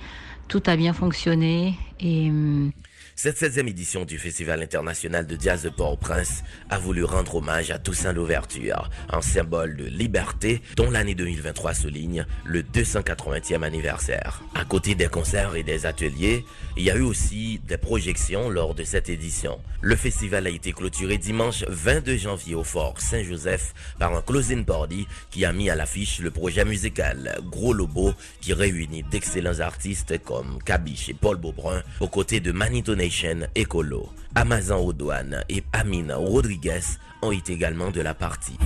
tout 0.48 0.64
a 0.68 0.78
bien 0.78 0.94
fonctionné 0.94 1.78
et 2.00 2.30
hum, 2.30 2.72
cette 3.20 3.42
16e 3.42 3.68
édition 3.68 4.06
du 4.06 4.20
Festival 4.20 4.62
international 4.62 5.26
de 5.26 5.42
jazz 5.42 5.64
de 5.64 5.70
Port-au-Prince 5.70 6.44
a 6.70 6.78
voulu 6.78 7.04
rendre 7.04 7.34
hommage 7.34 7.72
à 7.72 7.80
Toussaint 7.80 8.14
Louverture, 8.14 8.92
un 9.10 9.24
symbole 9.24 9.76
de 9.76 9.86
liberté 9.86 10.62
dont 10.76 10.92
l'année 10.92 11.16
2023 11.16 11.74
souligne 11.74 12.28
le 12.46 12.62
280e 12.62 13.64
anniversaire. 13.64 14.44
À 14.54 14.66
côté 14.66 14.94
des 14.94 15.08
concerts 15.08 15.56
et 15.56 15.64
des 15.64 15.88
ateliers, 15.88 16.46
il 16.78 16.84
y 16.84 16.92
a 16.92 16.96
eu 16.96 17.02
aussi 17.02 17.60
des 17.68 17.78
projections 17.80 18.52
lors 18.52 18.76
de 18.76 18.84
cette 18.84 19.10
édition. 19.10 19.58
Le 19.82 19.96
festival 19.96 20.46
a 20.46 20.52
été 20.52 20.72
clôturé 20.72 21.18
dimanche 21.18 21.64
22 21.68 22.18
janvier 22.18 22.54
au 22.54 22.64
Fort 22.64 23.02
Saint-Joseph 23.02 23.74
par 23.98 24.16
un 24.16 24.22
closing 24.22 24.64
party 24.64 25.08
qui 25.32 25.44
a 25.44 25.54
mis 25.54 25.72
à 25.72 25.76
l'affiche 25.76 26.20
le 26.20 26.30
projet 26.30 26.66
musical 26.66 27.40
Gros 27.46 27.74
Lobo 27.74 28.14
qui 28.42 28.54
réunit 28.54 29.02
d'excellents 29.02 29.60
artistes 29.60 30.22
comme 30.24 30.62
Kabiche 30.64 31.10
et 31.10 31.16
Paul 31.16 31.38
Beaubrun 31.38 31.82
aux 32.00 32.08
côtés 32.08 32.42
de 32.42 32.52
Manito 32.52 32.94
Nation 33.08 33.48
Écolo. 33.56 34.10
Amazon 34.36 34.86
Odouane 34.86 35.42
et 35.48 35.64
Amina 35.72 36.18
Rodriguez 36.18 36.82
ont 37.22 37.32
été 37.32 37.54
également 37.54 37.90
de 37.90 38.02
la 38.02 38.14
partie. 38.14 38.58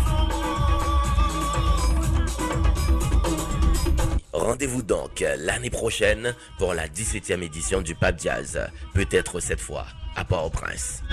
Rendez-vous 4.34 4.82
donc 4.82 5.24
l'année 5.38 5.70
prochaine 5.70 6.34
pour 6.58 6.74
la 6.74 6.88
17e 6.88 7.44
édition 7.44 7.84
du 7.84 7.94
Pape 7.94 8.20
Jazz, 8.20 8.60
peut-être 8.96 9.40
cette 9.40 9.62
fois 9.62 9.86
à 10.16 10.26
Port-au-Prince. 10.26 11.04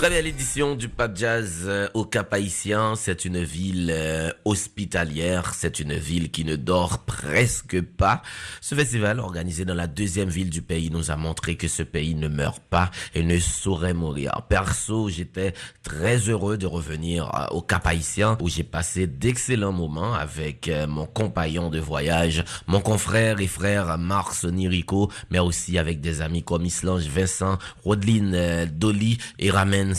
Très 0.00 0.08
belle 0.08 0.26
édition 0.26 0.76
du 0.76 0.88
Pape 0.88 1.14
Jazz 1.14 1.64
euh, 1.66 1.86
au 1.92 2.06
Cap 2.06 2.32
Haïtien. 2.32 2.94
C'est 2.96 3.26
une 3.26 3.42
ville 3.42 3.92
euh, 3.94 4.30
hospitalière. 4.46 5.52
C'est 5.52 5.78
une 5.78 5.92
ville 5.92 6.30
qui 6.30 6.46
ne 6.46 6.56
dort 6.56 7.00
presque 7.00 7.82
pas. 7.82 8.22
Ce 8.62 8.74
festival, 8.74 9.20
organisé 9.20 9.66
dans 9.66 9.74
la 9.74 9.86
deuxième 9.86 10.30
ville 10.30 10.48
du 10.48 10.62
pays, 10.62 10.90
nous 10.90 11.10
a 11.10 11.16
montré 11.16 11.56
que 11.56 11.68
ce 11.68 11.82
pays 11.82 12.14
ne 12.14 12.28
meurt 12.28 12.62
pas 12.62 12.90
et 13.14 13.22
ne 13.22 13.38
saurait 13.38 13.92
mourir. 13.92 14.32
Perso, 14.48 15.10
j'étais 15.10 15.52
très 15.82 16.16
heureux 16.30 16.56
de 16.56 16.66
revenir 16.66 17.30
euh, 17.34 17.54
au 17.54 17.60
Cap 17.60 17.86
Haïtien 17.86 18.38
où 18.40 18.48
j'ai 18.48 18.64
passé 18.64 19.06
d'excellents 19.06 19.70
moments 19.70 20.14
avec 20.14 20.70
mon 20.88 21.04
compagnon 21.04 21.68
de 21.68 21.78
voyage, 21.78 22.42
mon 22.66 22.80
confrère 22.80 23.38
et 23.40 23.46
frère 23.46 23.98
Mars 23.98 24.46
Nirico, 24.46 25.10
mais 25.28 25.40
aussi 25.40 25.76
avec 25.76 26.00
des 26.00 26.22
amis 26.22 26.42
comme 26.42 26.64
Islange 26.64 27.06
Vincent, 27.06 27.58
Rodeline 27.84 28.64
Dolly 28.64 29.18
et 29.38 29.50
Ramen 29.50 29.89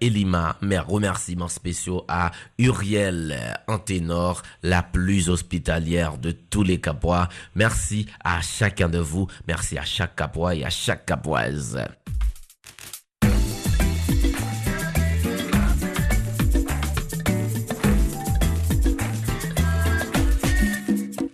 Elima. 0.00 0.56
Mes 0.60 0.78
remerciements 0.78 1.48
spéciaux 1.48 2.04
à 2.08 2.30
Uriel 2.58 3.58
Anténor, 3.68 4.42
la 4.62 4.82
plus 4.82 5.28
hospitalière 5.28 6.18
de 6.18 6.30
tous 6.30 6.62
les 6.62 6.80
Capois. 6.80 7.28
Merci 7.54 8.06
à 8.24 8.40
chacun 8.40 8.88
de 8.88 8.98
vous. 8.98 9.26
Merci 9.46 9.78
à 9.78 9.84
chaque 9.84 10.16
Capois 10.16 10.54
et 10.54 10.64
à 10.64 10.70
chaque 10.70 11.06
Capoise. 11.06 11.78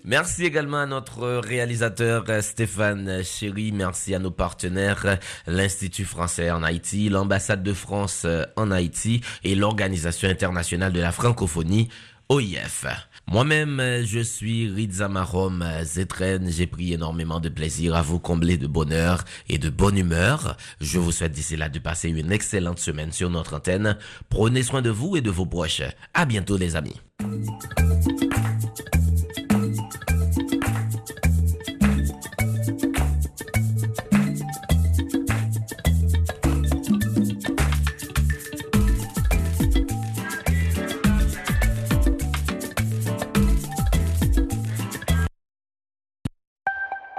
Merci 0.08 0.44
également 0.44 0.78
à 0.78 0.86
notre 0.86 1.26
réalisateur 1.26 2.26
euh, 2.28 2.40
Stéphane 2.40 3.24
Chéry. 3.24 3.72
Merci 3.72 4.14
à 4.14 4.20
nos 4.20 4.30
partenaires, 4.30 5.18
l'Institut 5.48 6.04
français 6.04 6.48
en 6.52 6.62
Haïti, 6.62 7.08
l'ambassade 7.08 7.64
de 7.64 7.72
France 7.72 8.22
euh, 8.24 8.44
en 8.54 8.70
Haïti 8.70 9.20
et 9.42 9.56
l'Organisation 9.56 10.28
internationale 10.28 10.92
de 10.92 11.00
la 11.00 11.10
francophonie, 11.10 11.88
OIF. 12.28 12.86
Moi-même, 13.26 13.80
euh, 13.80 14.04
je 14.06 14.20
suis 14.20 14.70
Rizamarom 14.70 15.64
Zetren. 15.82 16.52
J'ai 16.52 16.68
pris 16.68 16.92
énormément 16.92 17.40
de 17.40 17.48
plaisir 17.48 17.96
à 17.96 18.02
vous 18.02 18.20
combler 18.20 18.58
de 18.58 18.68
bonheur 18.68 19.24
et 19.48 19.58
de 19.58 19.70
bonne 19.70 19.98
humeur. 19.98 20.56
Je 20.80 21.00
vous 21.00 21.10
souhaite 21.10 21.32
d'ici 21.32 21.56
là 21.56 21.68
de 21.68 21.80
passer 21.80 22.10
une 22.10 22.30
excellente 22.30 22.78
semaine 22.78 23.10
sur 23.10 23.28
notre 23.28 23.56
antenne. 23.56 23.98
Prenez 24.28 24.62
soin 24.62 24.82
de 24.82 24.90
vous 24.90 25.16
et 25.16 25.20
de 25.20 25.30
vos 25.30 25.46
proches. 25.46 25.82
À 26.14 26.26
bientôt, 26.26 26.56
les 26.56 26.76
amis. 26.76 26.94